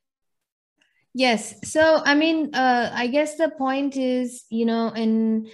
Yes. 1.15 1.55
So, 1.71 2.01
I 2.05 2.15
mean, 2.15 2.55
uh, 2.55 2.91
I 2.95 3.07
guess 3.07 3.37
the 3.37 3.51
point 3.51 3.97
is, 3.97 4.45
you 4.49 4.65
know, 4.65 4.89
in 4.89 5.49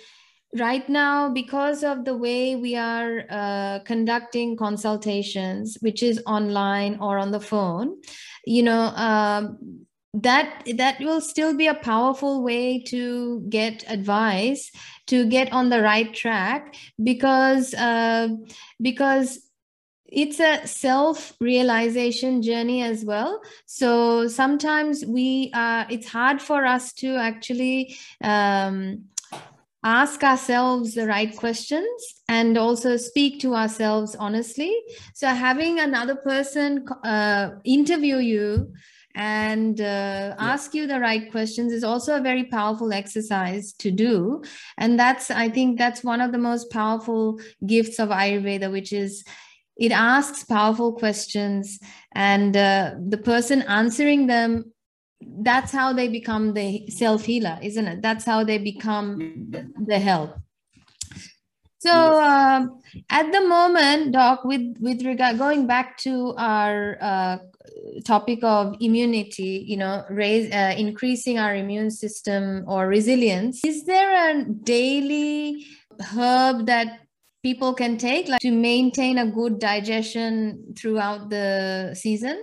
right 0.57 0.88
now 0.88 1.29
because 1.29 1.85
of 1.85 2.05
the 2.05 2.16
way 2.16 2.57
we 2.57 2.75
are 2.75 3.25
uh, 3.29 3.81
conducting 3.81 4.57
consultations 4.57 5.77
which 5.81 6.03
is 6.03 6.23
online 6.27 6.97
or 7.01 7.18
on 7.18 7.31
the 7.33 7.40
phone 7.40 7.94
you 8.47 8.62
know 8.62 8.87
um, 8.97 9.59
that 10.14 10.62
that 10.77 10.99
will 11.01 11.21
still 11.21 11.55
be 11.55 11.66
a 11.66 11.75
powerful 11.75 12.42
way 12.42 12.83
to 12.83 13.44
get 13.51 13.85
advice 13.88 14.71
to 15.07 15.27
get 15.27 15.53
on 15.53 15.68
the 15.68 15.83
right 15.83 16.14
track 16.14 16.75
because 17.03 17.75
uh, 17.75 18.29
because 18.81 19.48
it's 20.11 20.40
a 20.40 20.66
self 20.66 21.35
realization 21.40 22.42
journey 22.42 22.83
as 22.83 23.05
well. 23.05 23.40
So 23.66 24.29
sometimes 24.29 25.05
we 25.05 25.51
uh, 25.55 25.85
it's 25.90 26.09
hard 26.09 26.40
for 26.40 26.64
us 26.64 26.92
to 26.94 27.16
actually 27.16 27.97
um, 28.23 29.05
ask 29.85 30.25
ourselves 30.25 30.94
the 30.94 31.07
right 31.07 31.37
questions 31.37 32.23
and 32.29 32.59
also 32.59 32.97
speak 32.97 33.40
to 33.40 33.55
ourselves 33.55 34.16
honestly. 34.16 34.75
So 35.14 35.29
having 35.29 35.79
another 35.79 36.16
person 36.16 36.88
uh, 37.05 37.51
interview 37.64 38.16
you 38.16 38.73
and 39.14 39.81
uh, 39.81 39.85
yeah. 39.85 40.35
ask 40.38 40.75
you 40.75 40.87
the 40.87 41.01
right 41.01 41.31
questions 41.31 41.73
is 41.73 41.85
also 41.85 42.16
a 42.16 42.21
very 42.21 42.44
powerful 42.44 42.92
exercise 42.92 43.73
to 43.75 43.90
do. 43.90 44.42
And 44.79 44.99
that's 44.99 45.31
i 45.31 45.49
think 45.49 45.79
that's 45.79 46.03
one 46.03 46.21
of 46.21 46.33
the 46.33 46.38
most 46.38 46.71
powerful 46.71 47.40
gifts 47.66 47.99
of 47.99 48.09
ayurveda 48.09 48.71
which 48.71 48.92
is 48.92 49.25
it 49.79 49.93
asks 49.93 50.45
powerful 50.45 50.93
questions 50.93 51.79
and 52.14 52.57
uh, 52.57 52.95
the 53.09 53.19
person 53.19 53.62
answering 53.62 54.27
them 54.27 54.73
that's 55.21 55.73
how 55.73 55.93
they 55.93 56.09
become 56.09 56.55
the 56.55 56.88
self 56.88 57.25
healer, 57.25 57.59
isn't 57.62 57.87
it? 57.87 58.03
That's 58.03 58.25
how 58.25 58.45
they 58.45 58.59
become 58.59 59.53
the 59.85 59.99
help. 59.99 60.37
So 61.81 62.21
um, 62.21 62.81
at 63.09 63.31
the 63.31 63.47
moment, 63.47 64.12
Doc, 64.12 64.45
with 64.45 64.77
with 64.81 65.05
regard 65.05 65.38
going 65.38 65.67
back 65.67 65.97
to 65.99 66.35
our 66.37 66.99
uh, 67.01 67.38
topic 68.05 68.41
of 68.43 68.77
immunity, 68.81 69.64
you 69.67 69.77
know, 69.77 70.05
raise 70.11 70.53
uh, 70.53 70.75
increasing 70.77 71.38
our 71.38 71.55
immune 71.55 71.91
system 71.91 72.64
or 72.67 72.88
resilience, 72.88 73.64
is 73.64 73.85
there 73.85 74.11
a 74.31 74.45
daily 74.45 75.67
herb 76.01 76.67
that 76.67 77.01
people 77.42 77.74
can 77.74 77.96
take 77.96 78.29
like 78.29 78.40
to 78.40 78.51
maintain 78.51 79.18
a 79.18 79.27
good 79.27 79.59
digestion 79.59 80.74
throughout 80.77 81.31
the 81.31 81.94
season? 81.94 82.42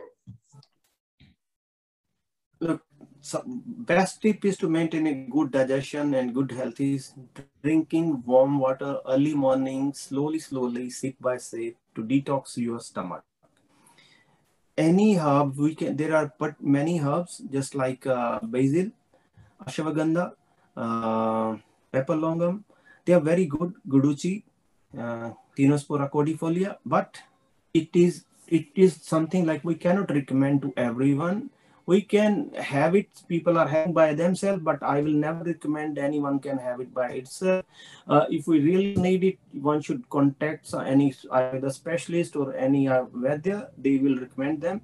Look, 2.61 2.81
so 3.21 3.43
best 3.45 4.21
tip 4.21 4.45
is 4.45 4.57
to 4.57 4.69
maintain 4.69 5.07
a 5.07 5.13
good 5.29 5.51
digestion 5.51 6.13
and 6.13 6.33
good 6.33 6.51
health 6.51 6.79
is 6.79 7.13
drinking 7.61 8.23
warm 8.25 8.59
water 8.59 8.99
early 9.07 9.33
morning, 9.33 9.93
slowly, 9.93 10.39
slowly, 10.39 10.89
sip 10.89 11.15
by 11.19 11.37
sip 11.37 11.75
to 11.95 12.03
detox 12.03 12.57
your 12.57 12.79
stomach. 12.79 13.23
Any 14.77 15.15
herb 15.15 15.57
we 15.57 15.73
can, 15.73 15.95
there 15.95 16.15
are 16.15 16.33
but 16.37 16.61
many 16.61 16.99
herbs 16.99 17.41
just 17.49 17.75
like 17.75 18.05
uh, 18.05 18.39
basil, 18.43 18.91
ashwagandha, 19.65 20.33
uh, 20.75 21.55
Piper 21.91 22.15
longum. 22.15 22.65
They 23.05 23.13
are 23.13 23.21
very 23.21 23.45
good, 23.45 23.73
guduchi, 23.87 24.43
uh, 24.97 25.31
Tinospora 25.57 26.09
but 26.85 27.21
it 27.73 27.89
is 27.93 28.25
it 28.47 28.67
is 28.75 28.99
something 29.01 29.45
like 29.45 29.63
we 29.63 29.75
cannot 29.75 30.11
recommend 30.11 30.61
to 30.61 30.73
everyone. 30.77 31.49
We 31.87 32.01
can 32.01 32.51
have 32.55 32.95
it 32.95 33.09
people 33.27 33.57
are 33.57 33.67
having 33.67 33.93
by 33.93 34.15
themselves 34.15 34.63
but 34.63 34.81
i 34.81 35.01
will 35.01 35.17
never 35.25 35.43
recommend 35.43 35.99
anyone 35.99 36.39
can 36.39 36.57
have 36.57 36.79
it 36.81 36.91
by 36.93 37.09
itself. 37.09 37.63
Uh, 38.07 38.25
if 38.29 38.47
we 38.47 38.59
really 38.59 38.95
need 38.95 39.23
it 39.23 39.37
one 39.61 39.81
should 39.81 40.09
contact 40.09 40.73
any 40.73 41.13
either 41.31 41.69
specialist 41.69 42.35
or 42.35 42.55
any 42.55 42.87
uh, 42.87 43.05
they 43.77 43.97
will 43.99 44.17
recommend 44.17 44.61
them 44.61 44.81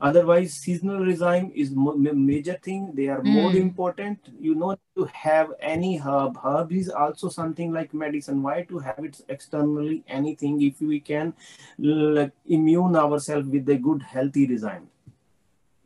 otherwise 0.00 0.52
seasonal 0.52 1.00
regime 1.00 1.50
is 1.54 1.72
major 1.74 2.58
thing 2.62 2.92
they 2.94 3.08
are 3.08 3.20
mm. 3.20 3.32
more 3.32 3.50
hmm. 3.50 3.56
important 3.56 4.18
you 4.40 4.54
know 4.54 4.76
to 4.96 5.04
have 5.12 5.52
any 5.60 5.96
herb 5.96 6.36
herb 6.44 6.72
is 6.72 6.88
also 6.88 7.28
something 7.28 7.72
like 7.72 7.94
medicine 7.94 8.42
why 8.42 8.62
to 8.62 8.78
have 8.78 8.98
it 8.98 9.20
externally 9.28 10.02
anything 10.08 10.60
if 10.62 10.80
we 10.80 11.00
can 11.00 11.32
like 11.78 12.32
immune 12.46 12.96
ourselves 12.96 13.48
with 13.48 13.68
a 13.68 13.76
good 13.76 14.02
healthy 14.02 14.46
regime 14.46 14.88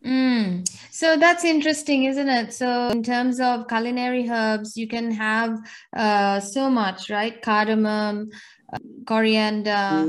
Mm. 0.04 0.68
So 0.92 1.16
that's 1.16 1.44
interesting, 1.44 2.04
isn't 2.04 2.28
it? 2.28 2.52
So, 2.52 2.88
in 2.88 3.02
terms 3.02 3.40
of 3.40 3.66
culinary 3.66 4.28
herbs, 4.30 4.76
you 4.76 4.86
can 4.86 5.10
have 5.10 5.58
uh, 5.96 6.38
so 6.40 6.70
much, 6.70 7.10
right? 7.10 7.40
Cardamom, 7.42 8.30
uh, 8.72 8.78
coriander, 9.06 10.06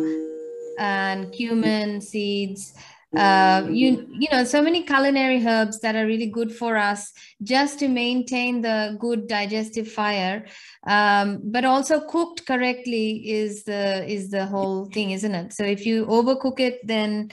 and 0.80 1.32
cumin 1.34 2.02
seeds. 2.02 2.74
Uh, 3.18 3.68
you 3.72 4.08
you 4.20 4.28
know 4.32 4.44
so 4.44 4.62
many 4.62 4.84
culinary 4.84 5.44
herbs 5.44 5.80
that 5.80 5.96
are 5.96 6.06
really 6.06 6.28
good 6.28 6.54
for 6.54 6.78
us 6.78 7.12
just 7.42 7.80
to 7.80 7.88
maintain 7.88 8.62
the 8.62 8.96
good 9.00 9.28
digestive 9.28 9.92
fire. 9.92 10.46
Um, 10.86 11.40
but 11.44 11.66
also 11.66 12.02
cooked 12.02 12.46
correctly 12.46 13.28
is 13.28 13.64
the 13.64 14.06
is 14.08 14.30
the 14.30 14.46
whole 14.46 14.86
thing 14.86 15.12
isn't 15.12 15.34
it? 15.34 15.54
So 15.54 15.64
if 15.64 15.88
you 15.88 16.06
overcook 16.06 16.60
it 16.60 16.86
then 16.86 17.32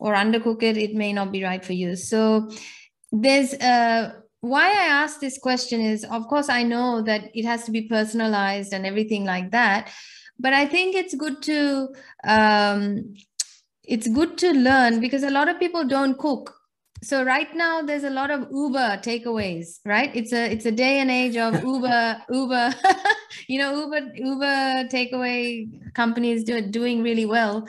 or 0.00 0.14
undercook 0.14 0.64
it, 0.64 0.76
it 0.76 0.94
may 0.94 1.12
not 1.12 1.30
be 1.30 1.44
right 1.44 1.64
for 1.64 1.72
you. 1.72 1.94
So 1.94 2.50
there's 3.12 3.54
uh, 3.54 4.14
why 4.40 4.66
I 4.66 4.86
ask 4.86 5.20
this 5.20 5.38
question 5.38 5.80
is, 5.80 6.04
of 6.04 6.26
course, 6.26 6.48
I 6.48 6.64
know 6.64 7.00
that 7.02 7.30
it 7.32 7.44
has 7.44 7.62
to 7.64 7.70
be 7.70 7.82
personalized 7.82 8.72
and 8.72 8.84
everything 8.84 9.24
like 9.24 9.52
that, 9.52 9.92
but 10.40 10.52
I 10.52 10.66
think 10.66 10.96
it's 10.96 11.14
good 11.14 11.40
to 11.42 11.94
um, 12.24 13.14
it's 13.84 14.08
good 14.08 14.38
to 14.38 14.52
learn 14.52 15.00
because 15.00 15.22
a 15.22 15.30
lot 15.30 15.48
of 15.48 15.58
people 15.58 15.84
don't 15.86 16.18
cook. 16.18 16.54
So 17.02 17.24
right 17.24 17.52
now 17.54 17.82
there's 17.82 18.04
a 18.04 18.10
lot 18.10 18.30
of 18.30 18.46
Uber 18.52 19.00
takeaways, 19.02 19.80
right? 19.84 20.14
It's 20.14 20.32
a 20.32 20.52
it's 20.52 20.66
a 20.66 20.70
day 20.70 21.00
and 21.00 21.10
age 21.10 21.36
of 21.36 21.62
Uber 21.64 22.22
Uber, 22.30 22.74
you 23.48 23.58
know 23.58 23.74
Uber 23.80 24.12
Uber 24.14 24.88
takeaway 24.88 25.66
companies 25.94 26.44
do, 26.44 26.60
doing 26.60 27.02
really 27.02 27.26
well 27.26 27.66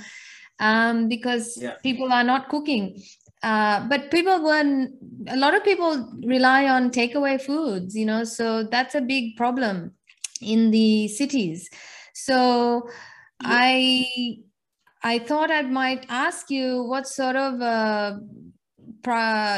um, 0.59 1.07
because 1.07 1.57
yeah. 1.59 1.73
people 1.81 2.11
are 2.11 2.23
not 2.23 2.49
cooking. 2.49 3.01
Uh, 3.41 3.85
but 3.89 4.09
people 4.09 4.41
when 4.43 4.97
a 5.27 5.35
lot 5.35 5.53
of 5.53 5.63
people 5.63 6.09
rely 6.23 6.67
on 6.67 6.91
takeaway 6.91 7.41
foods, 7.41 7.95
you 7.95 8.05
know, 8.05 8.23
so 8.23 8.63
that's 8.63 8.95
a 8.95 9.01
big 9.01 9.35
problem 9.35 9.91
in 10.41 10.71
the 10.71 11.07
cities. 11.07 11.69
So 12.13 12.87
I 13.41 14.37
I 15.03 15.19
thought 15.19 15.51
I 15.51 15.61
might 15.63 16.05
ask 16.07 16.49
you 16.49 16.83
what 16.83 17.07
sort 17.07 17.35
of 17.35 17.61
uh, 17.61 18.19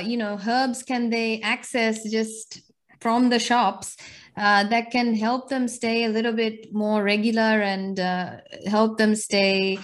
you 0.03 0.17
know 0.17 0.39
herbs 0.47 0.81
can 0.81 1.11
they 1.11 1.39
access 1.41 2.09
just 2.09 2.61
from 2.99 3.29
the 3.29 3.37
shops 3.37 3.95
uh, 4.37 4.63
that 4.63 4.89
can 4.89 5.13
help 5.13 5.49
them 5.49 5.67
stay 5.67 6.05
a 6.05 6.09
little 6.09 6.33
bit 6.33 6.73
more 6.73 7.03
regular 7.03 7.61
and 7.61 7.99
uh, 7.99 8.37
help 8.65 8.97
them 8.97 9.15
stay 9.15 9.77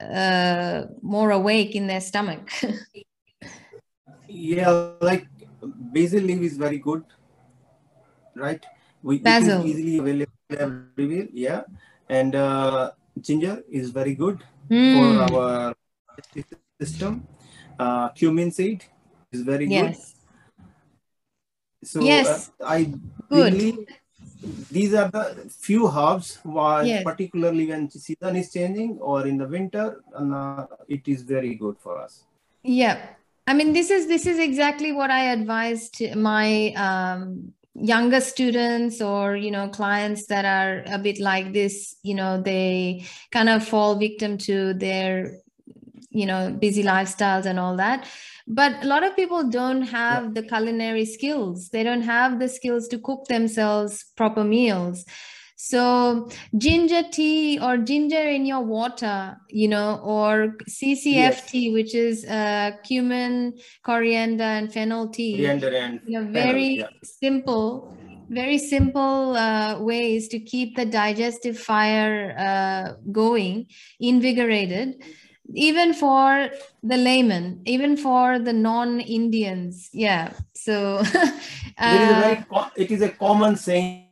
uh, 0.00 0.82
more 1.02 1.32
awake 1.32 1.74
in 1.74 1.88
their 1.88 2.00
stomach. 2.00 2.52
yeah, 4.28 4.90
like 5.00 5.26
basil 5.64 6.20
leaf 6.20 6.40
is 6.42 6.56
very 6.56 6.78
good, 6.78 7.04
right? 8.36 8.64
We, 9.02 9.18
basil. 9.18 9.66
easily 9.66 9.98
available 9.98 10.32
everywhere. 10.50 11.26
Yeah, 11.32 11.62
and 12.08 12.36
uh, 12.36 12.92
ginger 13.20 13.62
is 13.68 13.90
very 13.90 14.14
good 14.14 14.44
mm. 14.70 15.26
for 15.28 15.34
our 15.34 15.74
system. 16.80 17.26
Uh, 17.78 18.08
cumin 18.10 18.50
seed 18.50 18.84
is 19.32 19.42
very 19.42 19.66
yes. 19.66 20.14
good. 21.80 21.88
So 21.88 22.00
yes. 22.02 22.50
Uh, 22.60 22.64
I 22.64 22.84
good. 23.30 23.52
believe 23.52 23.86
these 24.70 24.94
are 24.94 25.10
the 25.10 25.50
few 25.50 25.88
herbs 25.88 26.38
why 26.42 26.82
yes. 26.82 27.04
particularly 27.04 27.66
when 27.66 27.90
season 27.90 28.36
is 28.36 28.52
changing 28.52 28.98
or 29.00 29.26
in 29.26 29.36
the 29.36 29.46
winter 29.46 30.02
uh, 30.14 30.66
it 30.88 31.06
is 31.06 31.22
very 31.22 31.54
good 31.54 31.76
for 31.78 31.98
us 31.98 32.24
yeah 32.62 33.06
i 33.46 33.54
mean 33.54 33.72
this 33.72 33.90
is 33.90 34.06
this 34.06 34.26
is 34.26 34.38
exactly 34.38 34.92
what 34.92 35.10
i 35.10 35.32
advise 35.32 35.88
to 35.90 36.14
my 36.14 36.72
um, 36.74 37.52
younger 37.80 38.20
students 38.20 39.00
or 39.00 39.36
you 39.36 39.50
know 39.50 39.68
clients 39.68 40.26
that 40.26 40.44
are 40.44 40.82
a 40.92 40.98
bit 40.98 41.20
like 41.20 41.52
this 41.52 41.96
you 42.02 42.14
know 42.14 42.40
they 42.40 43.04
kind 43.30 43.48
of 43.48 43.66
fall 43.66 43.96
victim 43.96 44.36
to 44.36 44.74
their 44.74 45.38
you 46.10 46.26
know 46.26 46.50
busy 46.58 46.82
lifestyles 46.82 47.46
and 47.46 47.58
all 47.58 47.76
that. 47.76 48.06
But 48.46 48.82
a 48.82 48.86
lot 48.86 49.04
of 49.04 49.14
people 49.14 49.48
don't 49.48 49.82
have 49.82 50.24
yeah. 50.24 50.30
the 50.34 50.42
culinary 50.42 51.04
skills. 51.04 51.68
They 51.68 51.82
don't 51.82 52.02
have 52.02 52.38
the 52.38 52.48
skills 52.48 52.88
to 52.88 52.98
cook 52.98 53.26
themselves 53.26 54.04
proper 54.16 54.42
meals 54.42 55.04
so 55.60 56.30
ginger 56.56 57.02
tea 57.10 57.58
or 57.58 57.76
ginger 57.78 58.22
in 58.22 58.46
your 58.46 58.60
water 58.60 59.36
you 59.50 59.66
know 59.66 60.00
or 60.04 60.54
ccft 60.70 61.52
yes. 61.52 61.72
which 61.72 61.96
is 61.96 62.24
uh, 62.26 62.70
cumin 62.84 63.52
coriander 63.82 64.44
and 64.44 64.72
fennel 64.72 65.08
tea 65.08 65.34
coriander 65.34 65.74
and 65.74 66.00
you 66.06 66.20
know, 66.20 66.30
very 66.30 66.76
fennel, 66.76 66.90
yeah. 66.92 67.08
simple 67.20 67.92
very 68.30 68.56
simple 68.56 69.36
uh, 69.36 69.80
ways 69.80 70.28
to 70.28 70.38
keep 70.38 70.76
the 70.76 70.86
digestive 70.86 71.58
fire 71.58 72.36
uh, 72.38 72.92
going 73.10 73.66
invigorated 73.98 75.02
even 75.54 75.92
for 75.92 76.50
the 76.84 76.96
layman 76.96 77.60
even 77.64 77.96
for 77.96 78.38
the 78.38 78.52
non-indians 78.52 79.90
yeah 79.92 80.32
so 80.54 80.98
uh, 81.78 82.34
it 82.76 82.92
is 82.92 83.02
a 83.02 83.08
common 83.08 83.56
saying 83.56 84.07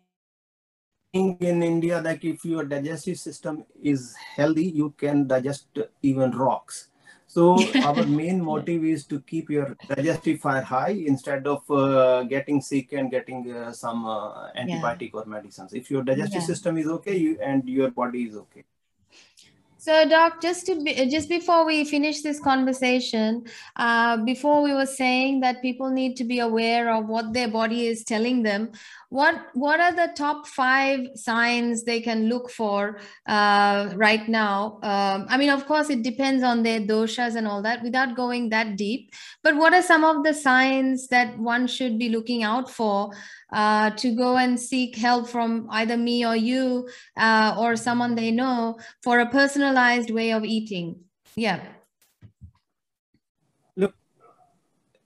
in 1.50 1.62
india 1.62 2.00
that 2.00 2.24
if 2.24 2.44
your 2.44 2.64
digestive 2.64 3.18
system 3.18 3.64
is 3.82 4.14
healthy 4.36 4.66
you 4.80 4.92
can 5.02 5.26
digest 5.26 5.80
even 6.02 6.30
rocks 6.30 6.88
so 7.26 7.44
our 7.88 8.04
main 8.20 8.42
motive 8.42 8.84
is 8.84 9.04
to 9.12 9.20
keep 9.32 9.50
your 9.50 9.76
digestive 9.88 10.40
fire 10.40 10.62
high 10.62 10.94
instead 11.12 11.46
of 11.46 11.70
uh, 11.70 12.22
getting 12.34 12.60
sick 12.60 12.92
and 12.92 13.10
getting 13.10 13.52
uh, 13.52 13.72
some 13.72 14.06
uh, 14.06 14.48
antibiotic 14.62 15.10
yeah. 15.12 15.20
or 15.20 15.26
medicines 15.26 15.74
if 15.74 15.90
your 15.90 16.02
digestive 16.02 16.42
yeah. 16.42 16.46
system 16.52 16.78
is 16.78 16.86
okay 16.86 17.16
you, 17.16 17.38
and 17.42 17.68
your 17.68 17.90
body 17.90 18.24
is 18.24 18.36
okay 18.36 18.64
so, 19.86 20.04
Doc, 20.08 20.42
just 20.42 20.66
to 20.66 20.82
be, 20.82 20.94
just 21.08 21.28
before 21.28 21.64
we 21.64 21.84
finish 21.84 22.20
this 22.20 22.40
conversation, 22.40 23.44
uh, 23.76 24.16
before 24.16 24.60
we 24.60 24.74
were 24.74 24.84
saying 24.84 25.38
that 25.42 25.62
people 25.62 25.90
need 25.90 26.16
to 26.16 26.24
be 26.24 26.40
aware 26.40 26.92
of 26.92 27.06
what 27.06 27.32
their 27.32 27.46
body 27.46 27.86
is 27.86 28.02
telling 28.02 28.42
them. 28.42 28.72
What 29.10 29.46
what 29.54 29.80
are 29.80 29.92
the 29.92 30.12
top 30.16 30.46
five 30.46 31.08
signs 31.14 31.84
they 31.84 32.00
can 32.00 32.28
look 32.28 32.50
for 32.50 32.98
uh, 33.26 33.90
right 33.94 34.28
now? 34.28 34.78
Um, 34.82 35.26
I 35.28 35.36
mean, 35.36 35.50
of 35.50 35.66
course, 35.66 35.90
it 35.90 36.02
depends 36.02 36.42
on 36.42 36.62
their 36.62 36.80
doshas 36.80 37.36
and 37.36 37.46
all 37.46 37.62
that. 37.62 37.82
Without 37.82 38.16
going 38.16 38.48
that 38.50 38.76
deep, 38.76 39.12
but 39.42 39.56
what 39.56 39.72
are 39.72 39.82
some 39.82 40.04
of 40.04 40.24
the 40.24 40.34
signs 40.34 41.08
that 41.08 41.38
one 41.38 41.66
should 41.66 41.98
be 41.98 42.08
looking 42.08 42.42
out 42.42 42.70
for 42.70 43.12
uh, 43.52 43.90
to 43.90 44.14
go 44.14 44.36
and 44.36 44.58
seek 44.58 44.96
help 44.96 45.28
from 45.28 45.66
either 45.70 45.96
me 45.96 46.26
or 46.26 46.36
you 46.36 46.88
uh, 47.16 47.56
or 47.58 47.76
someone 47.76 48.14
they 48.14 48.30
know 48.30 48.78
for 49.02 49.20
a 49.20 49.30
personalized 49.30 50.10
way 50.10 50.32
of 50.32 50.44
eating. 50.44 50.96
Yeah. 51.36 51.62
Look, 53.76 53.94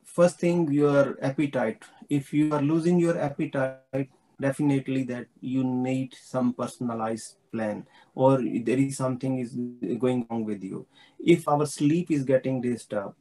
first 0.04 0.38
thing, 0.38 0.70
your 0.70 1.18
appetite. 1.22 1.84
If 2.10 2.34
you 2.34 2.52
are 2.52 2.60
losing 2.60 2.98
your 2.98 3.18
appetite, 3.18 4.10
definitely 4.40 5.04
that 5.04 5.26
you 5.40 5.62
need 5.62 6.14
some 6.20 6.52
personalized 6.54 7.36
plan 7.52 7.86
or 8.14 8.38
there 8.38 8.78
is 8.78 8.96
something 8.96 9.38
is 9.38 9.54
going 9.98 10.26
wrong 10.28 10.44
with 10.44 10.64
you. 10.64 10.86
If 11.18 11.46
our 11.46 11.66
sleep 11.66 12.10
is 12.10 12.24
getting 12.24 12.60
disturbed, 12.60 13.14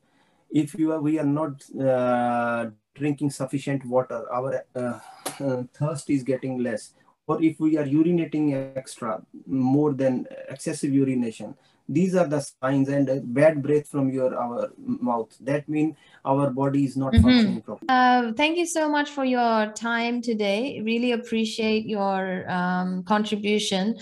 if 0.49 0.73
you 0.73 0.91
are, 0.93 0.99
we 0.99 1.19
are 1.19 1.25
not 1.25 1.63
uh, 1.79 2.71
drinking 2.95 3.29
sufficient 3.29 3.85
water, 3.85 4.25
our 4.33 4.65
uh, 4.75 4.99
uh, 5.39 5.63
thirst 5.73 6.09
is 6.09 6.23
getting 6.23 6.57
less. 6.57 6.93
Or 7.27 7.41
if 7.43 7.59
we 7.59 7.77
are 7.77 7.85
urinating 7.85 8.75
extra, 8.75 9.21
more 9.45 9.93
than 9.93 10.25
excessive 10.49 10.91
urination, 10.91 11.55
these 11.89 12.15
are 12.15 12.27
the 12.27 12.39
signs 12.39 12.87
and 12.87 13.09
bad 13.33 13.63
breath 13.63 13.87
from 13.87 14.11
your 14.11 14.37
our 14.37 14.71
mouth. 14.77 15.35
That 15.41 15.67
means 15.67 15.95
our 16.23 16.51
body 16.51 16.85
is 16.85 16.95
not 16.95 17.13
mm-hmm. 17.13 17.23
functioning 17.23 17.61
properly. 17.61 17.87
Uh, 17.89 18.31
thank 18.33 18.57
you 18.57 18.67
so 18.67 18.87
much 18.87 19.09
for 19.09 19.25
your 19.25 19.73
time 19.73 20.21
today. 20.21 20.81
Really 20.85 21.11
appreciate 21.13 21.87
your 21.87 22.49
um, 22.49 23.03
contribution 23.03 23.97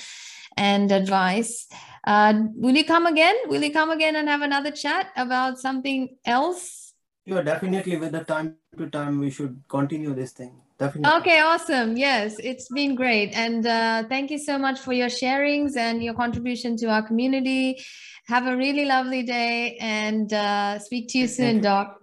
and 0.57 0.91
advice. 0.91 1.67
Uh, 2.03 2.33
will 2.55 2.75
you 2.75 2.85
come 2.85 3.05
again? 3.05 3.35
Will 3.47 3.63
you 3.63 3.71
come 3.71 3.89
again 3.89 4.17
and 4.17 4.27
have 4.27 4.41
another 4.41 4.71
chat 4.71 5.07
about 5.15 5.57
something 5.59 6.17
else? 6.25 6.93
Sure, 7.27 7.43
definitely. 7.43 7.97
With 7.97 8.11
the 8.11 8.23
time 8.23 8.55
to 8.77 8.89
time, 8.89 9.19
we 9.19 9.29
should 9.29 9.63
continue 9.69 10.13
this 10.13 10.31
thing. 10.31 10.61
Definitely. 10.79 11.19
Okay, 11.19 11.39
awesome. 11.39 11.97
Yes, 11.97 12.37
it's 12.39 12.69
been 12.69 12.93
great. 12.95 13.33
And 13.33 13.65
uh, 13.65 14.03
thank 14.07 14.29
you 14.29 14.37
so 14.37 14.57
much 14.59 14.79
for 14.79 14.93
your 14.93 15.07
sharings 15.07 15.75
and 15.75 16.03
your 16.03 16.13
contribution 16.13 16.77
to 16.77 16.87
our 16.87 17.01
community. 17.01 17.83
Have 18.27 18.45
a 18.45 18.55
really 18.55 18.85
lovely 18.85 19.23
day 19.23 19.77
and 19.79 20.31
uh, 20.31 20.77
speak 20.79 21.09
to 21.09 21.19
you 21.19 21.27
soon, 21.27 21.61
Doc. 21.61 21.97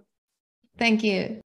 Thank 0.77 1.03
you. 1.03 1.41